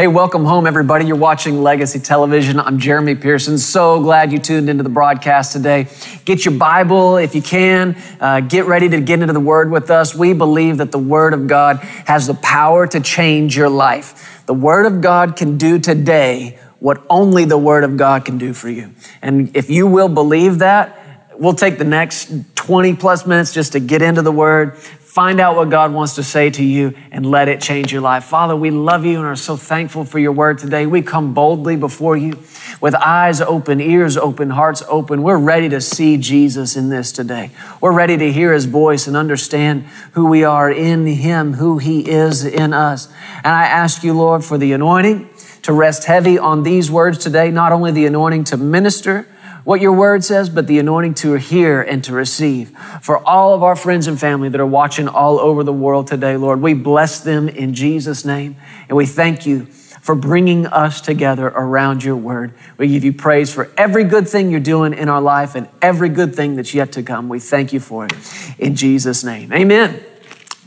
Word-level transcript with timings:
Hey, 0.00 0.06
welcome 0.06 0.44
home, 0.44 0.68
everybody. 0.68 1.06
You're 1.06 1.16
watching 1.16 1.60
Legacy 1.60 1.98
Television. 1.98 2.60
I'm 2.60 2.78
Jeremy 2.78 3.16
Pearson. 3.16 3.58
So 3.58 4.00
glad 4.00 4.30
you 4.30 4.38
tuned 4.38 4.70
into 4.70 4.84
the 4.84 4.88
broadcast 4.88 5.50
today. 5.50 5.88
Get 6.24 6.44
your 6.44 6.54
Bible 6.54 7.16
if 7.16 7.34
you 7.34 7.42
can. 7.42 8.00
Uh, 8.20 8.38
get 8.38 8.66
ready 8.66 8.88
to 8.90 9.00
get 9.00 9.20
into 9.20 9.32
the 9.32 9.40
Word 9.40 9.72
with 9.72 9.90
us. 9.90 10.14
We 10.14 10.34
believe 10.34 10.76
that 10.76 10.92
the 10.92 11.00
Word 11.00 11.34
of 11.34 11.48
God 11.48 11.78
has 12.06 12.28
the 12.28 12.34
power 12.34 12.86
to 12.86 13.00
change 13.00 13.56
your 13.56 13.68
life. 13.68 14.44
The 14.46 14.54
Word 14.54 14.86
of 14.86 15.00
God 15.00 15.34
can 15.34 15.58
do 15.58 15.80
today 15.80 16.60
what 16.78 17.04
only 17.10 17.44
the 17.44 17.58
Word 17.58 17.82
of 17.82 17.96
God 17.96 18.24
can 18.24 18.38
do 18.38 18.52
for 18.52 18.68
you. 18.68 18.94
And 19.20 19.56
if 19.56 19.68
you 19.68 19.88
will 19.88 20.08
believe 20.08 20.60
that, 20.60 20.96
we'll 21.36 21.54
take 21.54 21.76
the 21.76 21.82
next 21.84 22.30
20 22.54 22.94
plus 22.94 23.26
minutes 23.26 23.52
just 23.52 23.72
to 23.72 23.80
get 23.80 24.02
into 24.02 24.22
the 24.22 24.30
Word, 24.30 24.76
Find 25.08 25.40
out 25.40 25.56
what 25.56 25.70
God 25.70 25.94
wants 25.94 26.16
to 26.16 26.22
say 26.22 26.50
to 26.50 26.62
you 26.62 26.92
and 27.10 27.24
let 27.24 27.48
it 27.48 27.62
change 27.62 27.90
your 27.90 28.02
life. 28.02 28.24
Father, 28.24 28.54
we 28.54 28.70
love 28.70 29.06
you 29.06 29.16
and 29.16 29.24
are 29.24 29.36
so 29.36 29.56
thankful 29.56 30.04
for 30.04 30.18
your 30.18 30.32
word 30.32 30.58
today. 30.58 30.84
We 30.84 31.00
come 31.00 31.32
boldly 31.32 31.76
before 31.76 32.14
you 32.14 32.38
with 32.82 32.94
eyes 32.94 33.40
open, 33.40 33.80
ears 33.80 34.18
open, 34.18 34.50
hearts 34.50 34.82
open. 34.86 35.22
We're 35.22 35.38
ready 35.38 35.70
to 35.70 35.80
see 35.80 36.18
Jesus 36.18 36.76
in 36.76 36.90
this 36.90 37.10
today. 37.10 37.50
We're 37.80 37.94
ready 37.94 38.18
to 38.18 38.30
hear 38.30 38.52
his 38.52 38.66
voice 38.66 39.06
and 39.06 39.16
understand 39.16 39.84
who 40.12 40.26
we 40.26 40.44
are 40.44 40.70
in 40.70 41.06
him, 41.06 41.54
who 41.54 41.78
he 41.78 42.00
is 42.06 42.44
in 42.44 42.74
us. 42.74 43.08
And 43.36 43.46
I 43.46 43.64
ask 43.64 44.04
you, 44.04 44.12
Lord, 44.12 44.44
for 44.44 44.58
the 44.58 44.74
anointing 44.74 45.30
to 45.62 45.72
rest 45.72 46.04
heavy 46.04 46.38
on 46.38 46.64
these 46.64 46.90
words 46.90 47.16
today, 47.16 47.50
not 47.50 47.72
only 47.72 47.92
the 47.92 48.04
anointing 48.04 48.44
to 48.44 48.58
minister, 48.58 49.26
what 49.68 49.82
your 49.82 49.92
word 49.92 50.24
says, 50.24 50.48
but 50.48 50.66
the 50.66 50.78
anointing 50.78 51.12
to 51.12 51.34
hear 51.34 51.82
and 51.82 52.02
to 52.02 52.10
receive. 52.10 52.70
For 53.02 53.18
all 53.28 53.52
of 53.52 53.62
our 53.62 53.76
friends 53.76 54.06
and 54.06 54.18
family 54.18 54.48
that 54.48 54.58
are 54.58 54.66
watching 54.66 55.08
all 55.08 55.38
over 55.38 55.62
the 55.62 55.74
world 55.74 56.06
today, 56.06 56.38
Lord, 56.38 56.62
we 56.62 56.72
bless 56.72 57.20
them 57.20 57.50
in 57.50 57.74
Jesus' 57.74 58.24
name. 58.24 58.56
And 58.88 58.96
we 58.96 59.04
thank 59.04 59.44
you 59.44 59.66
for 59.66 60.14
bringing 60.14 60.66
us 60.66 61.02
together 61.02 61.48
around 61.48 62.02
your 62.02 62.16
word. 62.16 62.54
We 62.78 62.88
give 62.88 63.04
you 63.04 63.12
praise 63.12 63.52
for 63.52 63.70
every 63.76 64.04
good 64.04 64.26
thing 64.26 64.50
you're 64.50 64.58
doing 64.58 64.94
in 64.94 65.10
our 65.10 65.20
life 65.20 65.54
and 65.54 65.68
every 65.82 66.08
good 66.08 66.34
thing 66.34 66.56
that's 66.56 66.72
yet 66.72 66.92
to 66.92 67.02
come. 67.02 67.28
We 67.28 67.38
thank 67.38 67.74
you 67.74 67.80
for 67.80 68.06
it 68.06 68.14
in 68.58 68.74
Jesus' 68.74 69.22
name. 69.22 69.52
Amen. 69.52 70.02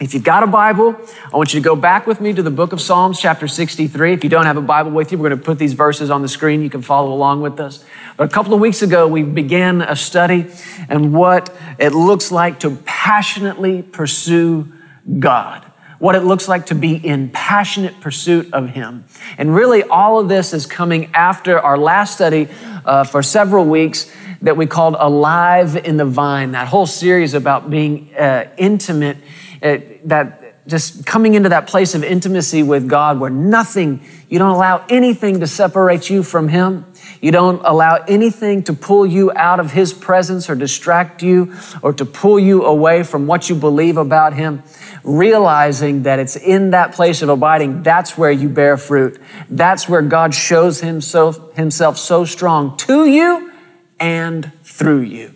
If 0.02 0.16
you've 0.16 0.23
got 0.23 0.41
a 0.41 0.47
Bible, 0.47 0.99
I 1.31 1.38
want 1.38 1.53
you 1.53 1.59
to 1.59 1.63
go 1.63 1.75
back 1.75 2.07
with 2.07 2.19
me 2.19 2.33
to 2.33 2.41
the 2.41 2.49
book 2.49 2.73
of 2.73 2.81
Psalms, 2.81 3.19
chapter 3.21 3.47
63. 3.47 4.13
If 4.13 4.23
you 4.23 4.31
don't 4.31 4.47
have 4.47 4.58
a 4.58 4.61
Bible 4.61 4.89
with 4.89 5.11
you, 5.11 5.19
we're 5.19 5.30
going 5.30 5.39
to 5.39 5.45
put 5.45 5.59
these 5.59 5.73
verses 5.73 6.09
on 6.09 6.23
the 6.23 6.27
screen. 6.27 6.63
You 6.63 6.71
can 6.71 6.81
follow 6.81 7.13
along 7.13 7.41
with 7.41 7.59
us. 7.59 7.85
But 8.17 8.23
a 8.23 8.33
couple 8.33 8.52
of 8.55 8.59
weeks 8.59 8.81
ago, 8.81 9.08
we 9.08 9.21
began 9.21 9.83
a 9.83 9.95
study 9.95 10.47
and 10.89 11.13
what 11.13 11.55
it 11.77 11.93
looks 11.93 12.31
like 12.31 12.61
to 12.61 12.77
passionately 12.83 13.83
pursue 13.83 14.73
God 15.19 15.67
what 15.99 16.15
it 16.15 16.23
looks 16.23 16.47
like 16.47 16.65
to 16.65 16.73
be 16.73 16.95
in 16.95 17.30
passionate 17.30 18.02
pursuit 18.02 18.52
of 18.53 18.69
Him. 18.69 19.05
And 19.38 19.53
really, 19.53 19.83
all 19.83 20.19
of 20.19 20.30
this 20.30 20.52
is 20.52 20.65
coming 20.65 21.11
after 21.13 21.59
our 21.59 21.77
last 21.77 22.15
study 22.15 22.47
uh, 22.86 23.03
for 23.03 23.21
several 23.21 23.65
weeks 23.65 24.11
that 24.41 24.58
we 24.58 24.65
called 24.65 24.95
Alive 24.97 25.75
in 25.77 25.97
the 25.97 26.05
Vine, 26.05 26.53
that 26.53 26.69
whole 26.69 26.88
series 26.88 27.36
about 27.36 27.69
being 27.69 28.15
uh, 28.15 28.49
intimate 28.58 29.17
it, 29.62 30.08
that 30.09 30.42
just 30.67 31.06
coming 31.06 31.34
into 31.34 31.50
that 31.50 31.67
place 31.67 31.95
of 31.95 32.04
intimacy 32.04 32.64
with 32.64 32.88
God 32.88 33.20
where 33.20 33.30
nothing, 33.30 34.06
you 34.30 34.40
don't 34.40 34.56
allow 34.56 34.86
anything 34.90 35.40
to 35.40 35.48
separate 35.48 36.09
you 36.09 36.23
from 36.23 36.48
Him. 36.48 36.86
You 37.20 37.31
don't 37.31 37.62
allow 37.64 37.95
anything 38.08 38.64
to 38.64 38.73
pull 38.73 39.06
you 39.06 39.32
out 39.32 39.59
of 39.59 39.72
His 39.72 39.92
presence 39.92 40.50
or 40.50 40.56
distract 40.56 41.23
you 41.23 41.56
or 41.82 41.94
to 41.94 42.06
pull 42.06 42.39
you 42.39 42.64
away 42.64 43.04
from 43.04 43.28
what 43.28 43.50
you 43.50 43.56
believe 43.56 43.98
about 43.98 44.34
Him. 44.34 44.64
Realizing 45.04 46.04
that 46.04 46.20
it's 46.20 46.36
in 46.36 46.72
that 46.72 46.94
place 46.94 47.22
of 47.22 47.30
abiding, 47.30 47.82
that's 47.82 48.17
where 48.17 48.32
you 48.32 48.48
bear 48.48 48.78
fruit. 48.78 49.20
That's 49.50 49.89
where 49.89 50.04
God 50.04 50.34
shows 50.34 50.80
Himself, 50.82 51.56
himself 51.56 51.98
so 51.98 52.23
strong 52.23 52.78
to 52.78 53.06
you 53.06 53.52
and 54.00 54.52
through 54.64 55.02
you. 55.02 55.30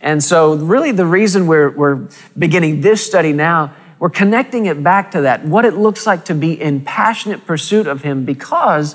And 0.00 0.22
so, 0.22 0.54
really, 0.54 0.92
the 0.92 1.06
reason 1.06 1.46
we're, 1.46 1.70
we're 1.70 2.08
beginning 2.38 2.80
this 2.80 3.04
study 3.04 3.32
now, 3.32 3.74
we're 3.98 4.10
connecting 4.10 4.66
it 4.66 4.82
back 4.82 5.10
to 5.12 5.22
that, 5.22 5.44
what 5.44 5.64
it 5.64 5.74
looks 5.74 6.06
like 6.06 6.26
to 6.26 6.34
be 6.34 6.60
in 6.60 6.84
passionate 6.84 7.46
pursuit 7.46 7.86
of 7.86 8.02
Him, 8.02 8.24
because 8.24 8.94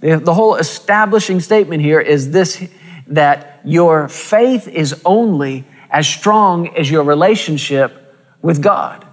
the 0.00 0.32
whole 0.32 0.54
establishing 0.54 1.40
statement 1.40 1.82
here 1.82 2.00
is 2.00 2.30
this 2.30 2.66
that 3.08 3.60
your 3.64 4.08
faith 4.08 4.68
is 4.68 5.00
only 5.04 5.64
as 5.90 6.06
strong 6.06 6.68
as 6.76 6.90
your 6.90 7.02
relationship 7.02 8.14
with 8.42 8.62
God. 8.62 9.07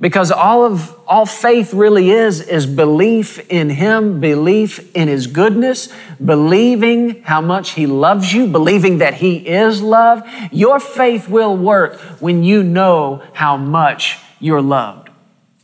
Because 0.00 0.30
all 0.30 0.64
of 0.64 0.96
all 1.08 1.26
faith 1.26 1.74
really 1.74 2.10
is 2.10 2.40
is 2.40 2.66
belief 2.66 3.40
in 3.50 3.68
him, 3.68 4.20
belief 4.20 4.94
in 4.94 5.08
his 5.08 5.26
goodness, 5.26 5.88
believing 6.24 7.22
how 7.24 7.40
much 7.40 7.70
he 7.70 7.86
loves 7.86 8.32
you, 8.32 8.46
believing 8.46 8.98
that 8.98 9.14
he 9.14 9.36
is 9.38 9.82
love. 9.82 10.22
Your 10.52 10.78
faith 10.78 11.28
will 11.28 11.56
work 11.56 11.98
when 12.20 12.44
you 12.44 12.62
know 12.62 13.24
how 13.32 13.56
much 13.56 14.18
you're 14.38 14.62
loved. 14.62 15.08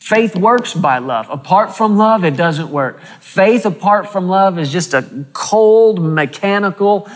Faith 0.00 0.36
works 0.36 0.74
by 0.74 0.98
love. 0.98 1.30
Apart 1.30 1.74
from 1.74 1.96
love, 1.96 2.24
it 2.24 2.36
doesn't 2.36 2.70
work. 2.70 3.00
Faith 3.20 3.64
apart 3.64 4.10
from 4.10 4.28
love 4.28 4.58
is 4.58 4.70
just 4.70 4.92
a 4.92 5.24
cold, 5.32 6.02
mechanical 6.02 7.08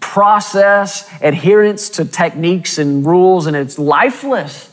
process, 0.00 1.08
adherence 1.22 1.88
to 1.88 2.04
techniques 2.04 2.78
and 2.78 3.04
rules, 3.04 3.46
and 3.46 3.56
it's 3.56 3.78
lifeless. 3.78 4.67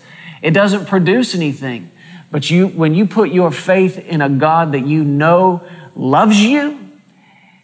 It 0.46 0.54
doesn't 0.54 0.86
produce 0.86 1.34
anything. 1.34 1.90
But 2.30 2.52
you, 2.52 2.68
when 2.68 2.94
you 2.94 3.08
put 3.08 3.32
your 3.32 3.50
faith 3.50 3.98
in 3.98 4.22
a 4.22 4.30
God 4.30 4.74
that 4.74 4.86
you 4.86 5.04
know 5.04 5.68
loves 5.96 6.40
you, 6.40 7.00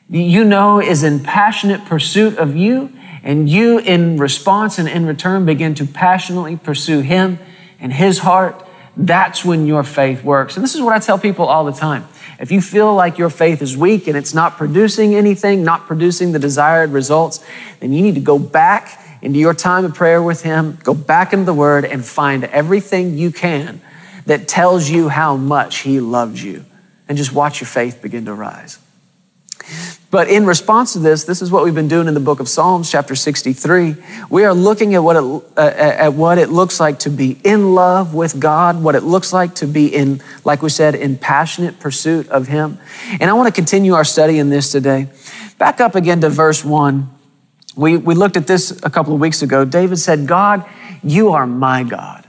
you 0.10 0.44
know 0.44 0.82
is 0.82 1.04
in 1.04 1.20
passionate 1.20 1.86
pursuit 1.86 2.40
of 2.40 2.56
you, 2.56 2.92
and 3.22 3.48
you 3.48 3.78
in 3.78 4.18
response 4.18 4.80
and 4.80 4.88
in 4.90 5.06
return 5.06 5.46
begin 5.46 5.76
to 5.76 5.86
passionately 5.86 6.58
pursue 6.58 7.02
Him 7.02 7.38
and 7.80 7.94
His 7.94 8.18
heart, 8.18 8.66
that's 8.98 9.46
when 9.46 9.68
your 9.68 9.84
faith 9.84 10.24
works. 10.24 10.56
And 10.58 10.64
this 10.64 10.74
is 10.74 10.82
what 10.82 10.96
I 10.96 10.98
tell 10.98 11.20
people 11.20 11.46
all 11.46 11.66
the 11.66 11.72
time. 11.72 12.08
If 12.40 12.52
you 12.52 12.62
feel 12.62 12.96
like 12.96 13.20
your 13.20 13.30
faith 13.30 13.62
is 13.62 13.78
weak 13.78 14.08
and 14.08 14.18
it's 14.18 14.34
not 14.34 14.58
producing 14.58 15.14
anything, 15.14 15.64
not 15.64 15.86
producing 15.86 16.32
the 16.32 16.40
desired 16.40 16.90
results, 16.90 17.46
then 17.80 17.94
you 17.94 18.02
need 18.02 18.16
to 18.16 18.22
go 18.22 18.40
back 18.40 19.11
into 19.22 19.40
your 19.40 19.54
time 19.54 19.86
of 19.86 19.94
prayer 19.94 20.22
with 20.22 20.42
Him, 20.42 20.78
go 20.84 20.94
back 20.94 21.34
into 21.34 21.46
the 21.46 21.54
Word 21.54 21.86
and 21.86 22.04
find 22.04 22.44
everything 22.46 23.18
you 23.18 23.32
can 23.32 23.82
that 24.26 24.48
tells 24.48 24.90
you 24.90 25.10
how 25.10 25.36
much 25.38 25.80
He 25.80 26.00
loves 26.00 26.44
you. 26.44 26.66
And 27.08 27.18
just 27.18 27.34
watch 27.34 27.60
your 27.60 27.68
faith 27.68 28.02
begin 28.02 28.26
to 28.26 28.34
rise. 28.34 28.80
But 30.10 30.30
in 30.30 30.46
response 30.46 30.94
to 30.94 31.00
this, 31.00 31.24
this 31.24 31.42
is 31.42 31.52
what 31.52 31.64
we've 31.64 31.76
been 31.76 31.88
doing 31.88 32.10
in 32.10 32.14
the 32.14 32.20
book 32.20 32.42
of 32.42 32.50
Psalms, 32.50 32.92
chapter 32.92 33.16
63. 33.16 33.96
We 34.30 34.44
are 34.44 34.54
looking 34.54 34.94
at 34.94 35.04
what 35.04 35.16
it, 35.16 35.24
uh, 35.58 35.62
at 35.62 36.14
what 36.14 36.38
it 36.38 36.50
looks 36.50 36.82
like 36.82 37.00
to 37.00 37.10
be 37.10 37.40
in 37.46 37.74
love 37.74 38.14
with 38.14 38.38
God, 38.38 38.84
what 38.84 38.96
it 38.96 39.04
looks 39.04 39.32
like 39.32 39.56
to 39.56 39.68
be 39.68 39.88
in, 39.88 40.22
like 40.44 40.62
we 40.62 40.70
said, 40.70 40.96
in 40.96 41.18
passionate 41.18 41.80
pursuit 41.80 42.28
of 42.28 42.48
Him. 42.48 42.78
And 43.22 43.30
I 43.30 43.34
want 43.34 43.48
to 43.48 43.54
continue 43.54 43.94
our 43.94 44.04
study 44.04 44.38
in 44.38 44.50
this 44.50 44.70
today. 44.70 45.08
Back 45.58 45.80
up 45.80 45.96
again 45.96 46.20
to 46.22 46.30
verse 46.30 46.66
1. 46.66 47.10
We, 47.76 47.98
we 47.98 48.16
looked 48.16 48.38
at 48.38 48.48
this 48.48 48.72
a 48.84 48.90
couple 48.90 49.14
of 49.14 49.20
weeks 49.20 49.42
ago. 49.42 49.64
David 49.66 49.98
said, 49.98 50.28
God, 50.28 50.66
you 51.04 51.30
are 51.30 51.48
my 51.48 51.84
God. 51.84 52.28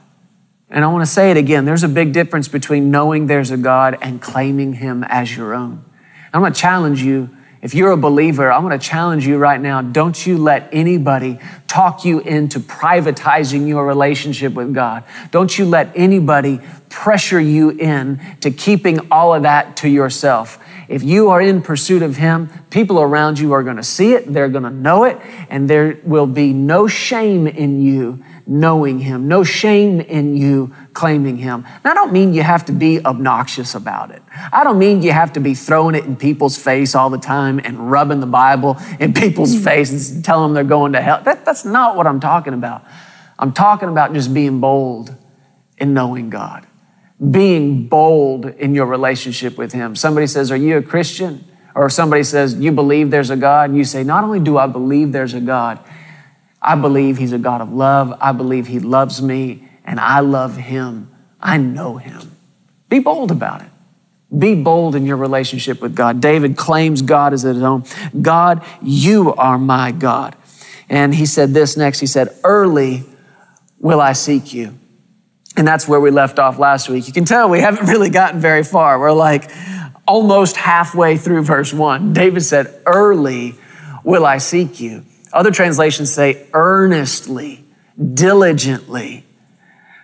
And 0.70 0.84
I 0.84 0.88
want 0.88 1.02
to 1.02 1.10
say 1.10 1.30
it 1.30 1.36
again. 1.36 1.64
There's 1.64 1.82
a 1.82 1.88
big 1.88 2.12
difference 2.12 2.48
between 2.48 2.90
knowing 2.90 3.26
there's 3.26 3.50
a 3.50 3.58
God 3.58 3.98
and 4.00 4.22
claiming 4.22 4.72
him 4.72 5.04
as 5.04 5.36
your 5.36 5.52
own. 5.54 5.84
I'm 6.32 6.40
going 6.40 6.52
to 6.52 6.58
challenge 6.58 7.02
you. 7.02 7.28
If 7.60 7.74
you're 7.74 7.92
a 7.92 7.96
believer, 7.96 8.50
I'm 8.50 8.66
going 8.66 8.76
to 8.76 8.84
challenge 8.84 9.26
you 9.26 9.36
right 9.36 9.60
now. 9.60 9.82
Don't 9.82 10.26
you 10.26 10.38
let 10.38 10.68
anybody 10.72 11.38
talk 11.68 12.04
you 12.04 12.20
into 12.20 12.58
privatizing 12.58 13.68
your 13.68 13.86
relationship 13.86 14.54
with 14.54 14.74
God. 14.74 15.04
Don't 15.30 15.56
you 15.56 15.66
let 15.66 15.92
anybody 15.94 16.60
pressure 16.88 17.40
you 17.40 17.70
in 17.70 18.20
to 18.40 18.50
keeping 18.50 19.12
all 19.12 19.34
of 19.34 19.42
that 19.42 19.76
to 19.78 19.88
yourself. 19.88 20.58
If 20.88 21.02
you 21.02 21.30
are 21.30 21.40
in 21.40 21.62
pursuit 21.62 22.02
of 22.02 22.16
Him, 22.16 22.50
people 22.70 23.00
around 23.00 23.38
you 23.38 23.52
are 23.52 23.62
going 23.62 23.76
to 23.76 23.82
see 23.82 24.14
it, 24.14 24.32
they're 24.32 24.48
going 24.48 24.64
to 24.64 24.70
know 24.70 25.04
it, 25.04 25.18
and 25.48 25.68
there 25.68 25.98
will 26.04 26.26
be 26.26 26.52
no 26.52 26.86
shame 26.86 27.46
in 27.46 27.80
you 27.80 28.22
knowing 28.46 28.98
Him, 28.98 29.28
no 29.28 29.44
shame 29.44 30.00
in 30.00 30.36
you 30.36 30.74
claiming 30.92 31.36
Him. 31.36 31.64
And 31.66 31.86
I 31.86 31.94
don't 31.94 32.12
mean 32.12 32.34
you 32.34 32.42
have 32.42 32.64
to 32.66 32.72
be 32.72 33.04
obnoxious 33.04 33.74
about 33.74 34.10
it. 34.10 34.22
I 34.52 34.64
don't 34.64 34.78
mean 34.78 35.02
you 35.02 35.12
have 35.12 35.32
to 35.34 35.40
be 35.40 35.54
throwing 35.54 35.94
it 35.94 36.04
in 36.04 36.16
people's 36.16 36.58
face 36.58 36.94
all 36.94 37.10
the 37.10 37.18
time 37.18 37.60
and 37.62 37.90
rubbing 37.90 38.20
the 38.20 38.26
Bible 38.26 38.78
in 38.98 39.12
people's 39.12 39.54
mm. 39.54 39.64
faces 39.64 40.10
and 40.10 40.24
telling 40.24 40.48
them 40.48 40.54
they're 40.54 40.64
going 40.64 40.92
to 40.92 41.00
hell. 41.00 41.22
That, 41.22 41.44
that's 41.44 41.64
not 41.64 41.96
what 41.96 42.06
I'm 42.06 42.20
talking 42.20 42.54
about. 42.54 42.84
I'm 43.38 43.52
talking 43.52 43.88
about 43.88 44.12
just 44.12 44.32
being 44.34 44.60
bold 44.60 45.14
in 45.78 45.94
knowing 45.94 46.30
God 46.30 46.66
being 47.30 47.86
bold 47.86 48.46
in 48.46 48.74
your 48.74 48.86
relationship 48.86 49.56
with 49.56 49.72
Him. 49.72 49.94
Somebody 49.94 50.26
says, 50.26 50.50
Are 50.50 50.56
you 50.56 50.78
a 50.78 50.82
Christian? 50.82 51.44
Or 51.74 51.88
somebody 51.88 52.24
says, 52.24 52.54
You 52.54 52.72
believe 52.72 53.10
there's 53.10 53.30
a 53.30 53.36
God? 53.36 53.70
And 53.70 53.78
you 53.78 53.84
say, 53.84 54.02
Not 54.02 54.24
only 54.24 54.40
do 54.40 54.58
I 54.58 54.66
believe 54.66 55.12
there's 55.12 55.34
a 55.34 55.40
God, 55.40 55.78
I 56.60 56.74
believe 56.74 57.18
He's 57.18 57.32
a 57.32 57.38
God 57.38 57.60
of 57.60 57.72
love. 57.72 58.16
I 58.20 58.32
believe 58.32 58.66
He 58.66 58.80
loves 58.80 59.22
me, 59.22 59.68
and 59.84 60.00
I 60.00 60.20
love 60.20 60.56
Him. 60.56 61.10
I 61.40 61.58
know 61.58 61.96
Him. 61.96 62.32
Be 62.88 62.98
bold 62.98 63.30
about 63.30 63.62
it. 63.62 63.68
Be 64.36 64.54
bold 64.54 64.96
in 64.96 65.04
your 65.04 65.18
relationship 65.18 65.82
with 65.82 65.94
God. 65.94 66.20
David 66.20 66.56
claims 66.56 67.02
God 67.02 67.34
as 67.34 67.42
his 67.42 67.62
own. 67.62 67.84
God, 68.20 68.64
you 68.80 69.34
are 69.34 69.58
my 69.58 69.92
God. 69.92 70.34
And 70.88 71.14
he 71.14 71.26
said 71.26 71.52
this 71.52 71.76
next. 71.76 72.00
He 72.00 72.06
said, 72.06 72.34
Early 72.42 73.04
will 73.78 74.00
I 74.00 74.14
seek 74.14 74.54
you. 74.54 74.78
And 75.56 75.66
that's 75.66 75.86
where 75.86 76.00
we 76.00 76.10
left 76.10 76.38
off 76.38 76.58
last 76.58 76.88
week. 76.88 77.06
You 77.06 77.12
can 77.12 77.24
tell 77.24 77.50
we 77.50 77.60
haven't 77.60 77.86
really 77.86 78.10
gotten 78.10 78.40
very 78.40 78.64
far. 78.64 78.98
We're 78.98 79.12
like 79.12 79.50
almost 80.06 80.56
halfway 80.56 81.16
through 81.16 81.42
verse 81.42 81.72
one. 81.72 82.12
David 82.12 82.42
said, 82.42 82.80
Early 82.86 83.54
will 84.04 84.24
I 84.24 84.38
seek 84.38 84.80
you. 84.80 85.04
Other 85.32 85.50
translations 85.50 86.12
say, 86.12 86.46
Earnestly, 86.52 87.64
diligently. 88.14 89.24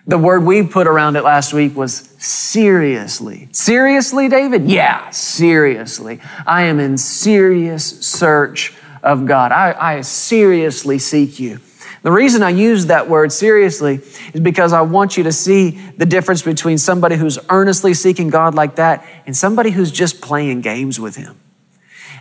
The 0.07 0.17
word 0.17 0.43
we 0.43 0.63
put 0.63 0.87
around 0.87 1.17
it 1.17 1.23
last 1.23 1.53
week 1.53 1.75
was 1.75 1.93
seriously. 2.17 3.47
Seriously, 3.51 4.27
David? 4.27 4.67
Yeah, 4.67 5.09
seriously. 5.11 6.19
I 6.47 6.63
am 6.63 6.79
in 6.79 6.97
serious 6.97 7.85
search 8.07 8.73
of 9.03 9.27
God. 9.27 9.51
I, 9.51 9.97
I 9.97 10.01
seriously 10.01 10.97
seek 10.97 11.39
you. 11.39 11.59
The 12.01 12.11
reason 12.11 12.43
I 12.43 12.49
use 12.51 12.85
that 12.85 13.09
word 13.09 13.31
seriously 13.31 13.95
is 14.33 14.39
because 14.41 14.71
I 14.71 14.81
want 14.81 15.17
you 15.17 15.23
to 15.23 15.31
see 15.31 15.71
the 15.97 16.05
difference 16.05 16.41
between 16.41 16.77
somebody 16.77 17.15
who's 17.15 17.37
earnestly 17.49 17.93
seeking 17.93 18.29
God 18.29 18.55
like 18.55 18.75
that 18.75 19.05
and 19.25 19.35
somebody 19.35 19.71
who's 19.71 19.91
just 19.91 20.21
playing 20.21 20.61
games 20.61 20.99
with 20.99 21.17
Him. 21.17 21.39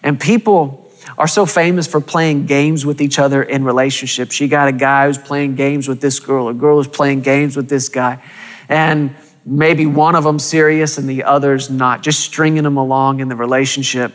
And 0.03 0.21
people 0.21 0.91
are 1.17 1.29
so 1.29 1.47
famous 1.47 1.87
for 1.87 2.01
playing 2.01 2.47
games 2.47 2.85
with 2.85 3.01
each 3.01 3.19
other 3.19 3.43
in 3.43 3.65
relationships. 3.65 4.41
You 4.41 4.49
got 4.49 4.69
a 4.69 4.73
guy 4.73 5.07
who's 5.07 5.19
playing 5.19 5.55
games 5.55 5.89
with 5.89 6.01
this 6.01 6.21
girl, 6.21 6.49
a 6.49 6.55
girl 6.55 6.77
who's 6.77 6.89
playing 6.89 7.23
games 7.23 7.57
with 7.57 7.69
this 7.69 7.89
guy, 7.89 8.23
and 8.69 9.15
maybe 9.47 9.87
one 9.87 10.15
of 10.15 10.25
them 10.25 10.39
serious 10.39 10.99
and 10.99 11.09
the 11.09 11.25
other's 11.25 11.71
not, 11.71 12.03
just 12.03 12.21
stringing 12.21 12.65
them 12.65 12.77
along 12.77 13.21
in 13.21 13.29
the 13.29 13.37
relationship. 13.37 14.13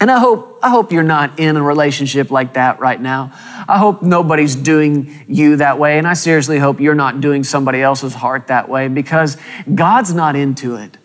And 0.00 0.10
I 0.10 0.20
hope, 0.20 0.60
I 0.62 0.70
hope 0.70 0.92
you're 0.92 1.02
not 1.02 1.40
in 1.40 1.56
a 1.56 1.62
relationship 1.62 2.30
like 2.30 2.54
that 2.54 2.78
right 2.78 3.00
now. 3.00 3.32
I 3.68 3.78
hope 3.78 4.00
nobody's 4.02 4.54
doing 4.54 5.24
you 5.26 5.56
that 5.56 5.78
way. 5.78 5.98
And 5.98 6.06
I 6.06 6.14
seriously 6.14 6.58
hope 6.58 6.80
you're 6.80 6.94
not 6.94 7.20
doing 7.20 7.42
somebody 7.42 7.82
else's 7.82 8.14
heart 8.14 8.46
that 8.46 8.68
way 8.68 8.86
because 8.86 9.36
God's 9.74 10.14
not 10.14 10.36
into 10.36 10.76
it. 10.76 10.98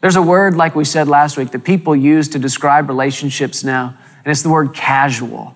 There's 0.00 0.16
a 0.16 0.22
word, 0.22 0.56
like 0.56 0.74
we 0.74 0.84
said 0.84 1.06
last 1.06 1.36
week, 1.36 1.52
that 1.52 1.64
people 1.64 1.94
use 1.94 2.28
to 2.30 2.38
describe 2.38 2.88
relationships 2.88 3.62
now 3.62 3.96
and 4.26 4.32
it's 4.32 4.42
the 4.42 4.50
word 4.50 4.74
casual. 4.74 5.54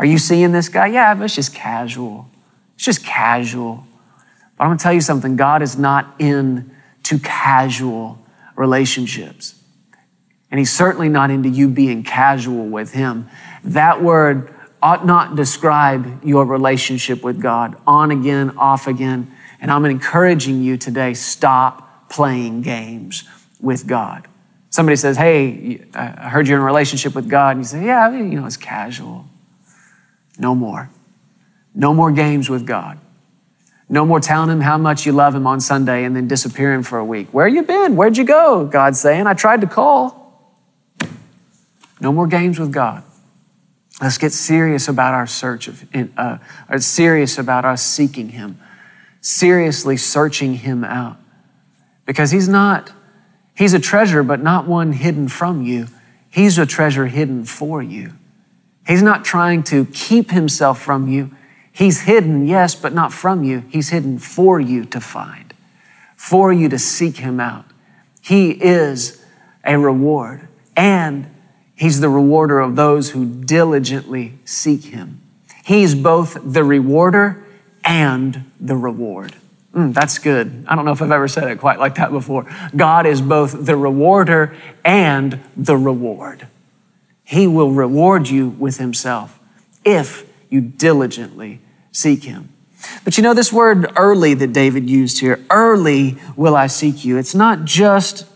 Are 0.00 0.04
you 0.04 0.18
seeing 0.18 0.50
this 0.50 0.68
guy? 0.68 0.88
Yeah, 0.88 1.14
but 1.14 1.22
it's 1.22 1.36
just 1.36 1.54
casual. 1.54 2.28
It's 2.74 2.84
just 2.84 3.04
casual. 3.04 3.86
But 4.58 4.64
I'm 4.64 4.70
gonna 4.70 4.80
tell 4.80 4.92
you 4.92 5.00
something 5.00 5.36
God 5.36 5.62
is 5.62 5.78
not 5.78 6.16
into 6.18 7.20
casual 7.22 8.18
relationships. 8.56 9.59
And 10.50 10.58
He's 10.58 10.72
certainly 10.72 11.08
not 11.08 11.30
into 11.30 11.48
you 11.48 11.68
being 11.68 12.02
casual 12.02 12.66
with 12.66 12.92
Him. 12.92 13.28
That 13.64 14.02
word 14.02 14.54
ought 14.82 15.04
not 15.04 15.36
describe 15.36 16.24
your 16.24 16.44
relationship 16.44 17.22
with 17.22 17.40
God 17.40 17.76
on 17.86 18.10
again, 18.10 18.56
off 18.56 18.86
again. 18.86 19.34
And 19.60 19.70
I'm 19.70 19.84
encouraging 19.84 20.62
you 20.62 20.76
today 20.76 21.14
stop 21.14 22.08
playing 22.08 22.62
games 22.62 23.24
with 23.60 23.86
God. 23.86 24.26
Somebody 24.70 24.96
says, 24.96 25.16
Hey, 25.16 25.84
I 25.94 26.28
heard 26.28 26.48
you're 26.48 26.56
in 26.56 26.62
a 26.62 26.66
relationship 26.66 27.14
with 27.14 27.28
God. 27.28 27.56
And 27.56 27.60
you 27.60 27.64
say, 27.64 27.84
Yeah, 27.84 28.10
you 28.10 28.22
know, 28.22 28.46
it's 28.46 28.56
casual. 28.56 29.26
No 30.38 30.54
more. 30.54 30.90
No 31.74 31.92
more 31.92 32.10
games 32.10 32.48
with 32.48 32.66
God. 32.66 32.98
No 33.88 34.06
more 34.06 34.20
telling 34.20 34.50
him 34.50 34.60
how 34.60 34.78
much 34.78 35.04
you 35.04 35.12
love 35.12 35.34
him 35.34 35.46
on 35.46 35.60
Sunday 35.60 36.04
and 36.04 36.14
then 36.14 36.28
disappearing 36.28 36.84
for 36.84 36.98
a 36.98 37.04
week. 37.04 37.28
Where 37.32 37.48
you 37.48 37.62
been? 37.62 37.96
Where'd 37.96 38.16
you 38.16 38.24
go? 38.24 38.64
God's 38.64 39.00
saying, 39.00 39.26
I 39.26 39.34
tried 39.34 39.60
to 39.62 39.66
call. 39.66 40.19
No 42.00 42.12
more 42.12 42.26
games 42.26 42.58
with 42.58 42.72
God. 42.72 43.02
Let's 44.00 44.18
get 44.18 44.32
serious 44.32 44.88
about 44.88 45.14
our 45.14 45.26
search 45.26 45.68
of, 45.68 45.84
uh, 46.16 46.38
serious 46.78 47.38
about 47.38 47.64
us 47.64 47.84
seeking 47.84 48.30
Him, 48.30 48.58
seriously 49.20 49.96
searching 49.96 50.54
Him 50.54 50.84
out. 50.84 51.18
Because 52.06 52.30
He's 52.30 52.48
not 52.48 52.92
He's 53.60 53.74
a 53.74 53.78
treasure, 53.78 54.22
but 54.22 54.42
not 54.42 54.66
one 54.66 54.94
hidden 54.94 55.28
from 55.28 55.60
you. 55.60 55.88
He's 56.30 56.56
a 56.56 56.64
treasure 56.64 57.08
hidden 57.08 57.44
for 57.44 57.82
you. 57.82 58.12
He's 58.86 59.02
not 59.02 59.22
trying 59.22 59.64
to 59.64 59.84
keep 59.92 60.30
himself 60.30 60.80
from 60.80 61.08
you. 61.08 61.30
He's 61.70 62.00
hidden, 62.00 62.46
yes, 62.46 62.74
but 62.74 62.94
not 62.94 63.12
from 63.12 63.44
you. 63.44 63.64
He's 63.68 63.90
hidden 63.90 64.18
for 64.18 64.58
you 64.60 64.86
to 64.86 64.98
find, 64.98 65.52
for 66.16 66.50
you 66.50 66.70
to 66.70 66.78
seek 66.78 67.18
him 67.18 67.38
out. 67.38 67.66
He 68.22 68.52
is 68.52 69.22
a 69.62 69.78
reward, 69.78 70.48
and 70.74 71.26
he's 71.80 72.00
the 72.00 72.10
rewarder 72.10 72.60
of 72.60 72.76
those 72.76 73.10
who 73.10 73.24
diligently 73.24 74.34
seek 74.44 74.84
him. 74.84 75.18
He's 75.64 75.94
both 75.94 76.36
the 76.44 76.62
rewarder 76.62 77.42
and 77.82 78.50
the 78.60 78.76
reward. 78.76 79.34
Mm, 79.74 79.94
that's 79.94 80.18
good. 80.18 80.66
I 80.68 80.76
don't 80.76 80.84
know 80.84 80.92
if 80.92 81.00
I've 81.00 81.10
ever 81.10 81.26
said 81.26 81.48
it 81.50 81.58
quite 81.58 81.78
like 81.78 81.94
that 81.94 82.10
before. 82.10 82.46
God 82.76 83.06
is 83.06 83.22
both 83.22 83.64
the 83.64 83.76
rewarder 83.76 84.54
and 84.84 85.40
the 85.56 85.76
reward. 85.76 86.46
He 87.24 87.46
will 87.46 87.70
reward 87.70 88.28
you 88.28 88.50
with 88.50 88.76
Himself 88.76 89.38
if 89.82 90.28
you 90.50 90.60
diligently 90.60 91.60
seek 91.92 92.24
Him. 92.24 92.52
But 93.04 93.16
you 93.16 93.22
know, 93.22 93.32
this 93.32 93.52
word 93.52 93.90
early 93.96 94.34
that 94.34 94.52
David 94.52 94.90
used 94.90 95.20
here, 95.20 95.42
early 95.48 96.18
will 96.36 96.56
I 96.56 96.66
seek 96.66 97.04
you. 97.06 97.16
It's 97.16 97.34
not 97.34 97.64
just 97.64 98.26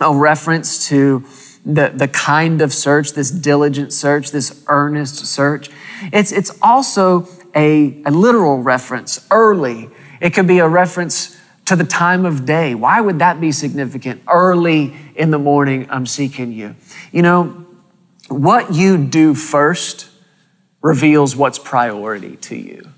a 0.00 0.14
reference 0.14 0.88
to 0.88 1.24
the, 1.64 1.92
the 1.94 2.08
kind 2.08 2.60
of 2.60 2.72
search, 2.72 3.12
this 3.12 3.30
diligent 3.30 3.92
search, 3.92 4.30
this 4.30 4.64
earnest 4.68 5.24
search. 5.26 5.70
It's, 6.12 6.32
it's 6.32 6.56
also 6.60 7.28
a, 7.54 8.02
a 8.04 8.10
literal 8.10 8.62
reference, 8.62 9.26
early 9.30 9.90
it 10.24 10.32
could 10.32 10.46
be 10.46 10.58
a 10.58 10.66
reference 10.66 11.38
to 11.66 11.76
the 11.76 11.84
time 11.84 12.24
of 12.24 12.46
day. 12.46 12.74
Why 12.74 12.98
would 12.98 13.18
that 13.18 13.42
be 13.42 13.52
significant? 13.52 14.22
Early 14.26 14.94
in 15.14 15.30
the 15.30 15.38
morning, 15.38 15.86
I'm 15.90 16.06
seeking 16.06 16.50
you. 16.50 16.76
You 17.12 17.20
know, 17.20 17.66
what 18.28 18.72
you 18.72 18.96
do 18.96 19.34
first 19.34 20.08
reveals 20.80 21.36
what's 21.36 21.58
priority 21.58 22.36
to 22.36 22.56
you. 22.56 22.88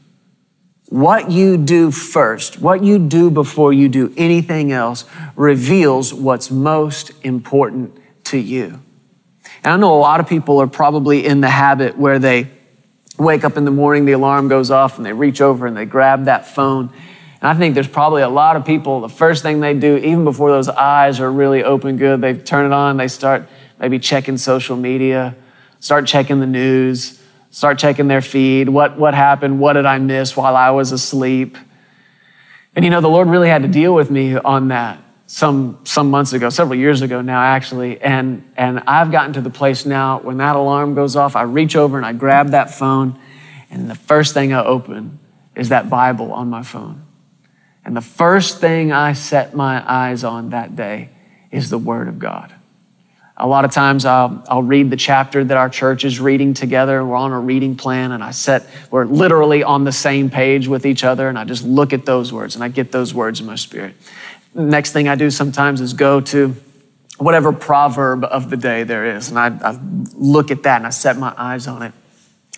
What 0.88 1.32
you 1.32 1.56
do 1.56 1.90
first, 1.90 2.60
what 2.60 2.84
you 2.84 3.00
do 3.00 3.28
before 3.28 3.72
you 3.72 3.88
do 3.88 4.14
anything 4.16 4.70
else, 4.70 5.04
reveals 5.34 6.14
what's 6.14 6.48
most 6.48 7.10
important 7.24 7.98
to 8.26 8.38
you. 8.38 8.80
And 9.64 9.72
I 9.72 9.76
know 9.76 9.94
a 9.94 9.98
lot 9.98 10.20
of 10.20 10.28
people 10.28 10.60
are 10.60 10.66
probably 10.66 11.26
in 11.26 11.40
the 11.40 11.48
habit 11.48 11.96
where 11.96 12.18
they 12.18 12.50
wake 13.18 13.44
up 13.44 13.56
in 13.56 13.64
the 13.64 13.70
morning, 13.70 14.04
the 14.04 14.12
alarm 14.12 14.48
goes 14.48 14.70
off, 14.70 14.96
and 14.96 15.06
they 15.06 15.12
reach 15.12 15.40
over 15.40 15.66
and 15.66 15.76
they 15.76 15.86
grab 15.86 16.26
that 16.26 16.46
phone 16.46 16.92
and 17.40 17.50
I 17.50 17.54
think 17.54 17.74
there's 17.74 17.88
probably 17.88 18.22
a 18.22 18.28
lot 18.28 18.56
of 18.56 18.64
people, 18.64 19.00
the 19.00 19.08
first 19.08 19.42
thing 19.42 19.60
they 19.60 19.74
do, 19.74 19.98
even 19.98 20.24
before 20.24 20.50
those 20.50 20.68
eyes 20.68 21.20
are 21.20 21.30
really 21.30 21.62
open 21.62 21.96
good, 21.96 22.20
they 22.20 22.34
turn 22.34 22.66
it 22.66 22.72
on, 22.72 22.96
they 22.96 23.08
start 23.08 23.46
maybe 23.78 23.98
checking 23.98 24.38
social 24.38 24.76
media, 24.76 25.36
start 25.78 26.06
checking 26.06 26.40
the 26.40 26.46
news, 26.46 27.22
start 27.50 27.78
checking 27.78 28.08
their 28.08 28.22
feed. 28.22 28.68
What, 28.70 28.98
what 28.98 29.12
happened? 29.12 29.60
What 29.60 29.74
did 29.74 29.84
I 29.84 29.98
miss 29.98 30.36
while 30.36 30.56
I 30.56 30.70
was 30.70 30.92
asleep? 30.92 31.58
And 32.74 32.84
you 32.84 32.90
know, 32.90 33.00
the 33.00 33.08
Lord 33.08 33.28
really 33.28 33.48
had 33.48 33.62
to 33.62 33.68
deal 33.68 33.94
with 33.94 34.10
me 34.10 34.36
on 34.36 34.68
that 34.68 34.98
some, 35.26 35.80
some 35.84 36.10
months 36.10 36.32
ago, 36.32 36.48
several 36.50 36.78
years 36.78 37.02
ago 37.02 37.20
now, 37.20 37.40
actually. 37.40 38.00
And, 38.00 38.50
and 38.56 38.80
I've 38.86 39.10
gotten 39.10 39.32
to 39.34 39.40
the 39.40 39.50
place 39.50 39.84
now 39.84 40.20
when 40.20 40.36
that 40.38 40.56
alarm 40.56 40.94
goes 40.94 41.16
off, 41.16 41.36
I 41.36 41.42
reach 41.42 41.76
over 41.76 41.96
and 41.96 42.06
I 42.06 42.12
grab 42.12 42.50
that 42.50 42.72
phone, 42.72 43.18
and 43.70 43.90
the 43.90 43.96
first 43.96 44.34
thing 44.34 44.52
I 44.52 44.64
open 44.64 45.18
is 45.54 45.70
that 45.70 45.90
Bible 45.90 46.32
on 46.32 46.48
my 46.48 46.62
phone. 46.62 47.02
And 47.84 47.96
the 47.96 48.00
first 48.02 48.60
thing 48.60 48.92
I 48.92 49.12
set 49.12 49.54
my 49.54 49.82
eyes 49.90 50.24
on 50.24 50.50
that 50.50 50.76
day 50.76 51.10
is 51.50 51.70
the 51.70 51.78
Word 51.78 52.08
of 52.08 52.18
God. 52.18 52.52
A 53.38 53.46
lot 53.46 53.64
of 53.64 53.70
times 53.70 54.04
I'll, 54.04 54.42
I'll 54.48 54.62
read 54.62 54.88
the 54.90 54.96
chapter 54.96 55.44
that 55.44 55.56
our 55.56 55.68
church 55.68 56.04
is 56.04 56.18
reading 56.18 56.54
together. 56.54 57.04
We're 57.04 57.16
on 57.16 57.32
a 57.32 57.40
reading 57.40 57.76
plan, 57.76 58.12
and 58.12 58.24
I 58.24 58.30
set, 58.30 58.66
we're 58.90 59.04
literally 59.04 59.62
on 59.62 59.84
the 59.84 59.92
same 59.92 60.30
page 60.30 60.68
with 60.68 60.86
each 60.86 61.04
other, 61.04 61.28
and 61.28 61.38
I 61.38 61.44
just 61.44 61.62
look 61.62 61.92
at 61.92 62.06
those 62.06 62.32
words 62.32 62.54
and 62.54 62.64
I 62.64 62.68
get 62.68 62.92
those 62.92 63.12
words 63.12 63.40
in 63.40 63.46
my 63.46 63.56
spirit. 63.56 63.94
Next 64.56 64.92
thing 64.92 65.08
I 65.08 65.14
do 65.14 65.30
sometimes 65.30 65.80
is 65.80 65.92
go 65.92 66.20
to 66.20 66.56
whatever 67.18 67.52
proverb 67.52 68.24
of 68.24 68.50
the 68.50 68.56
day 68.56 68.82
there 68.82 69.16
is, 69.16 69.28
and 69.28 69.38
I, 69.38 69.46
I 69.46 69.78
look 70.14 70.50
at 70.50 70.64
that 70.64 70.76
and 70.76 70.86
I 70.86 70.90
set 70.90 71.16
my 71.18 71.32
eyes 71.36 71.66
on 71.66 71.82
it. 71.82 71.92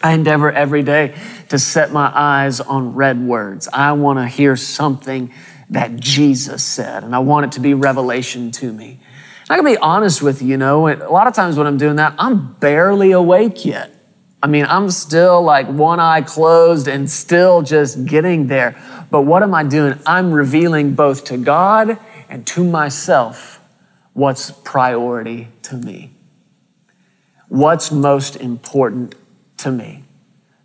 I 0.02 0.12
endeavor 0.12 0.50
every 0.50 0.82
day 0.82 1.16
to 1.48 1.58
set 1.58 1.90
my 1.92 2.10
eyes 2.14 2.60
on 2.60 2.94
red 2.94 3.20
words. 3.20 3.68
I 3.72 3.92
want 3.92 4.18
to 4.20 4.28
hear 4.28 4.56
something 4.56 5.32
that 5.70 5.96
Jesus 5.96 6.64
said, 6.64 7.04
and 7.04 7.14
I 7.14 7.18
want 7.18 7.46
it 7.46 7.52
to 7.52 7.60
be 7.60 7.74
revelation 7.74 8.52
to 8.52 8.72
me. 8.72 9.00
And 9.42 9.50
I 9.50 9.56
can 9.56 9.64
be 9.64 9.76
honest 9.76 10.22
with 10.22 10.40
you, 10.40 10.48
you 10.48 10.56
know, 10.56 10.88
a 10.88 11.10
lot 11.10 11.26
of 11.26 11.34
times 11.34 11.56
when 11.56 11.66
I'm 11.66 11.78
doing 11.78 11.96
that, 11.96 12.14
I'm 12.18 12.54
barely 12.54 13.12
awake 13.12 13.64
yet. 13.64 13.97
I 14.42 14.46
mean, 14.46 14.66
I'm 14.66 14.90
still 14.90 15.42
like 15.42 15.66
one 15.66 15.98
eye 15.98 16.22
closed 16.22 16.86
and 16.86 17.10
still 17.10 17.62
just 17.62 18.04
getting 18.04 18.46
there. 18.46 18.80
But 19.10 19.22
what 19.22 19.42
am 19.42 19.54
I 19.54 19.64
doing? 19.64 19.98
I'm 20.06 20.32
revealing 20.32 20.94
both 20.94 21.24
to 21.26 21.36
God 21.36 21.98
and 22.28 22.46
to 22.48 22.62
myself 22.62 23.60
what's 24.12 24.50
priority 24.50 25.48
to 25.62 25.76
me. 25.76 26.12
What's 27.48 27.90
most 27.90 28.36
important 28.36 29.14
to 29.58 29.72
me. 29.72 30.04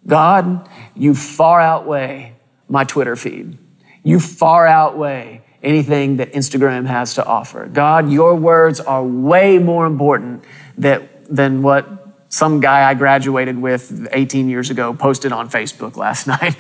God, 0.06 0.68
you 0.96 1.16
far 1.16 1.62
outweigh 1.62 2.34
my 2.68 2.84
Twitter 2.84 3.16
feed. 3.16 3.58
You 4.04 4.20
far 4.20 4.68
outweigh 4.68 5.42
anything 5.62 6.18
that 6.18 6.34
Instagram 6.34 6.86
has 6.86 7.14
to 7.16 7.26
offer. 7.26 7.68
God, 7.68 8.12
your 8.12 8.36
words 8.36 8.80
are 8.80 9.04
way 9.04 9.58
more 9.58 9.86
important 9.86 10.44
that, 10.78 11.34
than 11.34 11.62
what 11.62 12.03
some 12.34 12.62
guy 12.62 12.90
I 12.90 12.96
graduated 12.96 13.62
with 13.62 14.08
18 14.12 14.50
years 14.50 14.72
ago 14.72 14.92
posted 14.96 15.32
on 15.32 15.52
Facebook 15.52 15.96
last 15.98 16.26
night. 16.36 16.58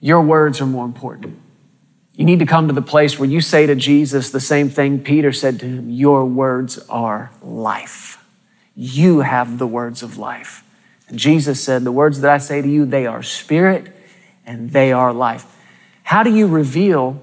Your 0.00 0.20
words 0.20 0.60
are 0.60 0.66
more 0.66 0.84
important. 0.84 1.38
You 2.16 2.24
need 2.24 2.40
to 2.40 2.46
come 2.46 2.66
to 2.66 2.74
the 2.74 2.82
place 2.82 3.16
where 3.16 3.28
you 3.28 3.40
say 3.40 3.64
to 3.64 3.76
Jesus 3.76 4.30
the 4.30 4.40
same 4.40 4.68
thing 4.68 4.98
Peter 4.98 5.30
said 5.30 5.60
to 5.60 5.66
him 5.66 5.88
Your 5.88 6.24
words 6.24 6.78
are 6.88 7.30
life. 7.40 8.24
You 8.74 9.20
have 9.20 9.58
the 9.58 9.68
words 9.68 10.02
of 10.02 10.18
life. 10.18 10.64
And 11.06 11.16
Jesus 11.16 11.62
said, 11.62 11.84
The 11.84 11.92
words 11.92 12.20
that 12.20 12.32
I 12.32 12.38
say 12.38 12.60
to 12.60 12.68
you, 12.68 12.84
they 12.84 13.06
are 13.06 13.22
spirit 13.22 13.94
and 14.44 14.72
they 14.72 14.92
are 14.92 15.12
life. 15.12 15.46
How 16.02 16.24
do 16.24 16.34
you 16.34 16.48
reveal 16.48 17.22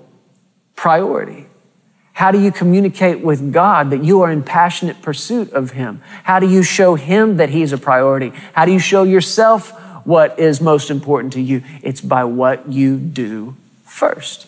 priority? 0.77 1.48
How 2.19 2.31
do 2.31 2.41
you 2.41 2.51
communicate 2.51 3.21
with 3.21 3.53
God 3.53 3.91
that 3.91 4.03
you 4.03 4.23
are 4.23 4.29
in 4.29 4.43
passionate 4.43 5.01
pursuit 5.01 5.53
of 5.53 5.71
Him? 5.71 6.01
How 6.25 6.41
do 6.41 6.49
you 6.49 6.63
show 6.63 6.95
Him 6.95 7.37
that 7.37 7.49
He's 7.49 7.71
a 7.71 7.77
priority? 7.77 8.33
How 8.51 8.65
do 8.65 8.73
you 8.73 8.79
show 8.79 9.03
yourself 9.03 9.71
what 10.05 10.37
is 10.37 10.59
most 10.59 10.91
important 10.91 11.31
to 11.31 11.39
you? 11.39 11.63
It's 11.81 12.01
by 12.01 12.25
what 12.25 12.67
you 12.67 12.97
do 12.97 13.55
first. 13.85 14.47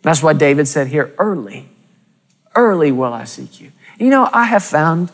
That's 0.00 0.22
why 0.22 0.32
David 0.32 0.68
said 0.68 0.86
here, 0.86 1.14
early, 1.18 1.68
early 2.54 2.92
will 2.92 3.12
I 3.12 3.24
seek 3.24 3.60
you. 3.60 3.72
You 3.98 4.08
know, 4.08 4.30
I 4.32 4.44
have 4.44 4.64
found 4.64 5.12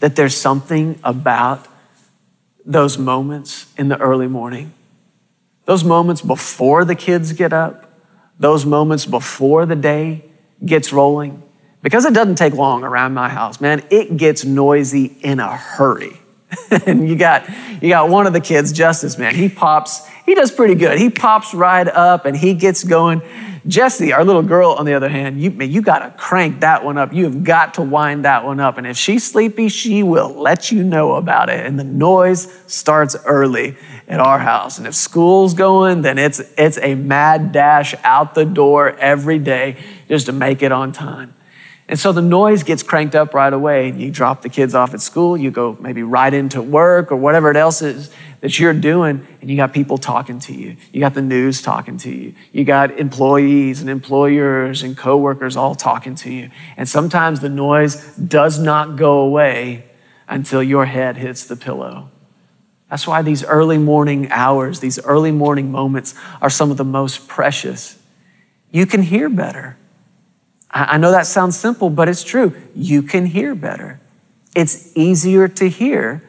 that 0.00 0.16
there's 0.16 0.36
something 0.36 0.98
about 1.04 1.64
those 2.64 2.98
moments 2.98 3.72
in 3.78 3.86
the 3.86 3.98
early 3.98 4.26
morning, 4.26 4.74
those 5.64 5.84
moments 5.84 6.22
before 6.22 6.84
the 6.84 6.96
kids 6.96 7.34
get 7.34 7.52
up, 7.52 7.88
those 8.40 8.66
moments 8.66 9.06
before 9.06 9.64
the 9.64 9.76
day 9.76 10.24
gets 10.64 10.92
rolling. 10.92 11.42
Because 11.82 12.04
it 12.04 12.14
doesn't 12.14 12.36
take 12.36 12.54
long 12.54 12.82
around 12.82 13.14
my 13.14 13.28
house, 13.28 13.60
man, 13.60 13.84
it 13.90 14.16
gets 14.16 14.44
noisy 14.44 15.16
in 15.22 15.38
a 15.38 15.56
hurry. 15.56 16.18
and 16.86 17.08
you 17.08 17.16
got 17.16 17.48
you 17.82 17.88
got 17.88 18.08
one 18.08 18.26
of 18.26 18.32
the 18.32 18.40
kids, 18.40 18.72
Justice, 18.72 19.18
man. 19.18 19.34
He 19.34 19.48
pops, 19.48 20.06
he 20.24 20.34
does 20.34 20.50
pretty 20.50 20.74
good. 20.74 20.98
He 20.98 21.10
pops 21.10 21.54
right 21.54 21.86
up 21.86 22.24
and 22.24 22.36
he 22.36 22.54
gets 22.54 22.84
going. 22.84 23.22
Jesse, 23.66 24.12
our 24.12 24.24
little 24.24 24.42
girl, 24.42 24.72
on 24.72 24.86
the 24.86 24.94
other 24.94 25.08
hand, 25.08 25.40
you, 25.40 25.50
man, 25.50 25.70
you 25.70 25.82
got 25.82 25.98
to 25.98 26.10
crank 26.16 26.60
that 26.60 26.84
one 26.84 26.96
up. 26.98 27.12
You 27.12 27.24
have 27.24 27.42
got 27.42 27.74
to 27.74 27.82
wind 27.82 28.24
that 28.24 28.44
one 28.44 28.60
up. 28.60 28.78
And 28.78 28.86
if 28.86 28.96
she's 28.96 29.28
sleepy, 29.28 29.68
she 29.68 30.04
will 30.04 30.28
let 30.28 30.70
you 30.70 30.84
know 30.84 31.16
about 31.16 31.48
it. 31.48 31.66
And 31.66 31.76
the 31.76 31.84
noise 31.84 32.52
starts 32.68 33.16
early 33.24 33.76
at 34.06 34.20
our 34.20 34.38
house. 34.38 34.78
And 34.78 34.86
if 34.86 34.94
school's 34.94 35.52
going, 35.52 36.02
then 36.02 36.16
it's, 36.16 36.38
it's 36.56 36.78
a 36.78 36.94
mad 36.94 37.50
dash 37.50 37.94
out 38.04 38.34
the 38.34 38.44
door 38.44 38.96
every 38.98 39.40
day 39.40 39.78
just 40.08 40.26
to 40.26 40.32
make 40.32 40.62
it 40.62 40.72
on 40.72 40.92
time. 40.92 41.34
And 41.88 41.98
so 41.98 42.10
the 42.10 42.22
noise 42.22 42.64
gets 42.64 42.82
cranked 42.82 43.14
up 43.14 43.32
right 43.32 43.52
away. 43.52 43.88
and 43.88 44.00
You 44.00 44.10
drop 44.10 44.42
the 44.42 44.48
kids 44.48 44.74
off 44.74 44.92
at 44.92 45.00
school, 45.00 45.36
you 45.36 45.52
go 45.52 45.76
maybe 45.80 46.02
right 46.02 46.34
into 46.34 46.60
work 46.60 47.12
or 47.12 47.16
whatever 47.16 47.50
it 47.50 47.56
else 47.56 47.80
is 47.80 48.10
that 48.40 48.58
you're 48.58 48.74
doing, 48.74 49.26
and 49.40 49.50
you 49.50 49.56
got 49.56 49.72
people 49.72 49.96
talking 49.96 50.38
to 50.40 50.52
you. 50.52 50.76
You 50.92 51.00
got 51.00 51.14
the 51.14 51.22
news 51.22 51.62
talking 51.62 51.96
to 51.98 52.10
you. 52.10 52.34
You 52.52 52.64
got 52.64 52.98
employees 52.98 53.80
and 53.80 53.88
employers 53.88 54.82
and 54.82 54.96
coworkers 54.96 55.56
all 55.56 55.74
talking 55.74 56.16
to 56.16 56.30
you. 56.32 56.50
And 56.76 56.88
sometimes 56.88 57.40
the 57.40 57.48
noise 57.48 58.14
does 58.16 58.58
not 58.58 58.96
go 58.96 59.20
away 59.20 59.84
until 60.28 60.62
your 60.62 60.86
head 60.86 61.16
hits 61.16 61.44
the 61.44 61.56
pillow. 61.56 62.10
That's 62.90 63.06
why 63.06 63.22
these 63.22 63.44
early 63.44 63.78
morning 63.78 64.30
hours, 64.30 64.80
these 64.80 64.98
early 65.04 65.32
morning 65.32 65.70
moments 65.70 66.14
are 66.40 66.50
some 66.50 66.70
of 66.70 66.76
the 66.76 66.84
most 66.84 67.26
precious. 67.28 67.98
You 68.70 68.86
can 68.86 69.02
hear 69.02 69.28
better. 69.28 69.76
I 70.84 70.98
know 70.98 71.10
that 71.10 71.26
sounds 71.26 71.58
simple, 71.58 71.88
but 71.88 72.08
it's 72.08 72.22
true. 72.22 72.54
You 72.74 73.02
can 73.02 73.26
hear 73.26 73.54
better. 73.54 73.98
It's 74.54 74.94
easier 74.94 75.48
to 75.48 75.68
hear 75.68 76.22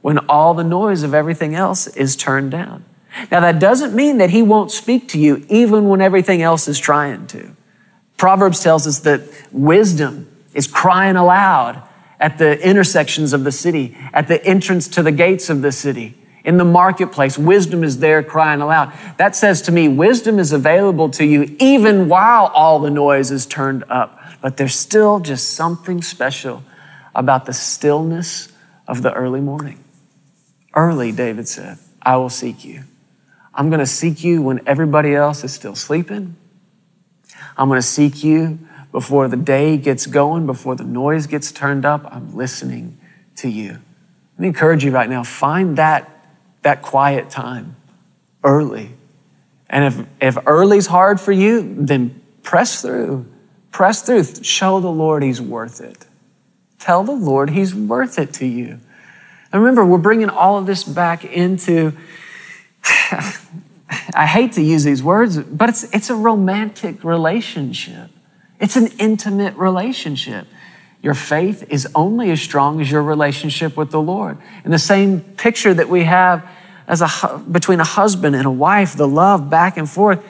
when 0.00 0.18
all 0.20 0.54
the 0.54 0.64
noise 0.64 1.02
of 1.02 1.12
everything 1.12 1.54
else 1.54 1.86
is 1.86 2.16
turned 2.16 2.50
down. 2.50 2.84
Now, 3.30 3.40
that 3.40 3.58
doesn't 3.58 3.94
mean 3.94 4.18
that 4.18 4.30
he 4.30 4.40
won't 4.40 4.70
speak 4.70 5.08
to 5.08 5.18
you 5.18 5.44
even 5.50 5.88
when 5.88 6.00
everything 6.00 6.40
else 6.40 6.66
is 6.66 6.78
trying 6.78 7.26
to. 7.28 7.54
Proverbs 8.16 8.62
tells 8.62 8.86
us 8.86 9.00
that 9.00 9.22
wisdom 9.52 10.30
is 10.54 10.66
crying 10.66 11.16
aloud 11.16 11.82
at 12.18 12.38
the 12.38 12.58
intersections 12.66 13.32
of 13.32 13.44
the 13.44 13.52
city, 13.52 13.96
at 14.12 14.28
the 14.28 14.42
entrance 14.46 14.88
to 14.88 15.02
the 15.02 15.12
gates 15.12 15.50
of 15.50 15.60
the 15.60 15.72
city. 15.72 16.16
In 16.44 16.56
the 16.56 16.64
marketplace, 16.64 17.36
wisdom 17.36 17.84
is 17.84 17.98
there 17.98 18.22
crying 18.22 18.60
aloud. 18.60 18.92
That 19.18 19.36
says 19.36 19.62
to 19.62 19.72
me, 19.72 19.88
wisdom 19.88 20.38
is 20.38 20.52
available 20.52 21.10
to 21.10 21.24
you 21.24 21.56
even 21.58 22.08
while 22.08 22.46
all 22.46 22.78
the 22.78 22.90
noise 22.90 23.30
is 23.30 23.46
turned 23.46 23.84
up. 23.90 24.18
But 24.40 24.56
there's 24.56 24.74
still 24.74 25.20
just 25.20 25.50
something 25.50 26.02
special 26.02 26.62
about 27.14 27.44
the 27.44 27.52
stillness 27.52 28.50
of 28.88 29.02
the 29.02 29.12
early 29.12 29.40
morning. 29.40 29.84
Early, 30.74 31.12
David 31.12 31.46
said, 31.46 31.78
I 32.00 32.16
will 32.16 32.30
seek 32.30 32.64
you. 32.64 32.84
I'm 33.52 33.68
going 33.68 33.80
to 33.80 33.86
seek 33.86 34.24
you 34.24 34.40
when 34.40 34.66
everybody 34.66 35.14
else 35.14 35.44
is 35.44 35.52
still 35.52 35.74
sleeping. 35.74 36.36
I'm 37.56 37.68
going 37.68 37.80
to 37.80 37.86
seek 37.86 38.24
you 38.24 38.58
before 38.92 39.28
the 39.28 39.36
day 39.36 39.76
gets 39.76 40.06
going, 40.06 40.46
before 40.46 40.76
the 40.76 40.84
noise 40.84 41.26
gets 41.26 41.52
turned 41.52 41.84
up. 41.84 42.06
I'm 42.10 42.34
listening 42.34 42.98
to 43.36 43.48
you. 43.48 43.72
Let 43.72 44.38
me 44.38 44.48
encourage 44.48 44.84
you 44.84 44.90
right 44.90 45.10
now 45.10 45.22
find 45.22 45.76
that 45.76 46.19
that 46.62 46.82
quiet 46.82 47.30
time 47.30 47.76
early. 48.44 48.92
And 49.68 49.84
if, 49.84 50.06
if 50.20 50.38
early's 50.46 50.86
hard 50.86 51.20
for 51.20 51.32
you, 51.32 51.74
then 51.76 52.20
press 52.42 52.82
through. 52.82 53.26
Press 53.70 54.02
through. 54.02 54.24
Show 54.42 54.80
the 54.80 54.90
Lord 54.90 55.22
He's 55.22 55.40
worth 55.40 55.80
it. 55.80 56.06
Tell 56.78 57.04
the 57.04 57.12
Lord 57.12 57.50
He's 57.50 57.74
worth 57.74 58.18
it 58.18 58.32
to 58.34 58.46
you. 58.46 58.80
And 59.52 59.62
remember, 59.62 59.84
we're 59.84 59.98
bringing 59.98 60.28
all 60.28 60.58
of 60.58 60.66
this 60.66 60.84
back 60.84 61.24
into, 61.24 61.92
I 62.84 64.26
hate 64.26 64.52
to 64.52 64.62
use 64.62 64.84
these 64.84 65.02
words, 65.02 65.38
but 65.38 65.68
it's, 65.68 65.84
it's 65.94 66.10
a 66.10 66.14
romantic 66.14 67.02
relationship. 67.02 68.10
It's 68.60 68.76
an 68.76 68.88
intimate 68.98 69.54
relationship. 69.56 70.46
Your 71.02 71.14
faith 71.14 71.66
is 71.70 71.88
only 71.94 72.30
as 72.30 72.40
strong 72.40 72.80
as 72.80 72.90
your 72.90 73.02
relationship 73.02 73.76
with 73.76 73.90
the 73.90 74.00
Lord. 74.00 74.36
And 74.64 74.72
the 74.72 74.78
same 74.78 75.20
picture 75.20 75.72
that 75.72 75.88
we 75.88 76.04
have 76.04 76.46
as 76.86 77.00
a, 77.00 77.42
between 77.50 77.80
a 77.80 77.84
husband 77.84 78.36
and 78.36 78.46
a 78.46 78.50
wife, 78.50 78.96
the 78.96 79.08
love 79.08 79.48
back 79.48 79.76
and 79.76 79.88
forth, 79.88 80.22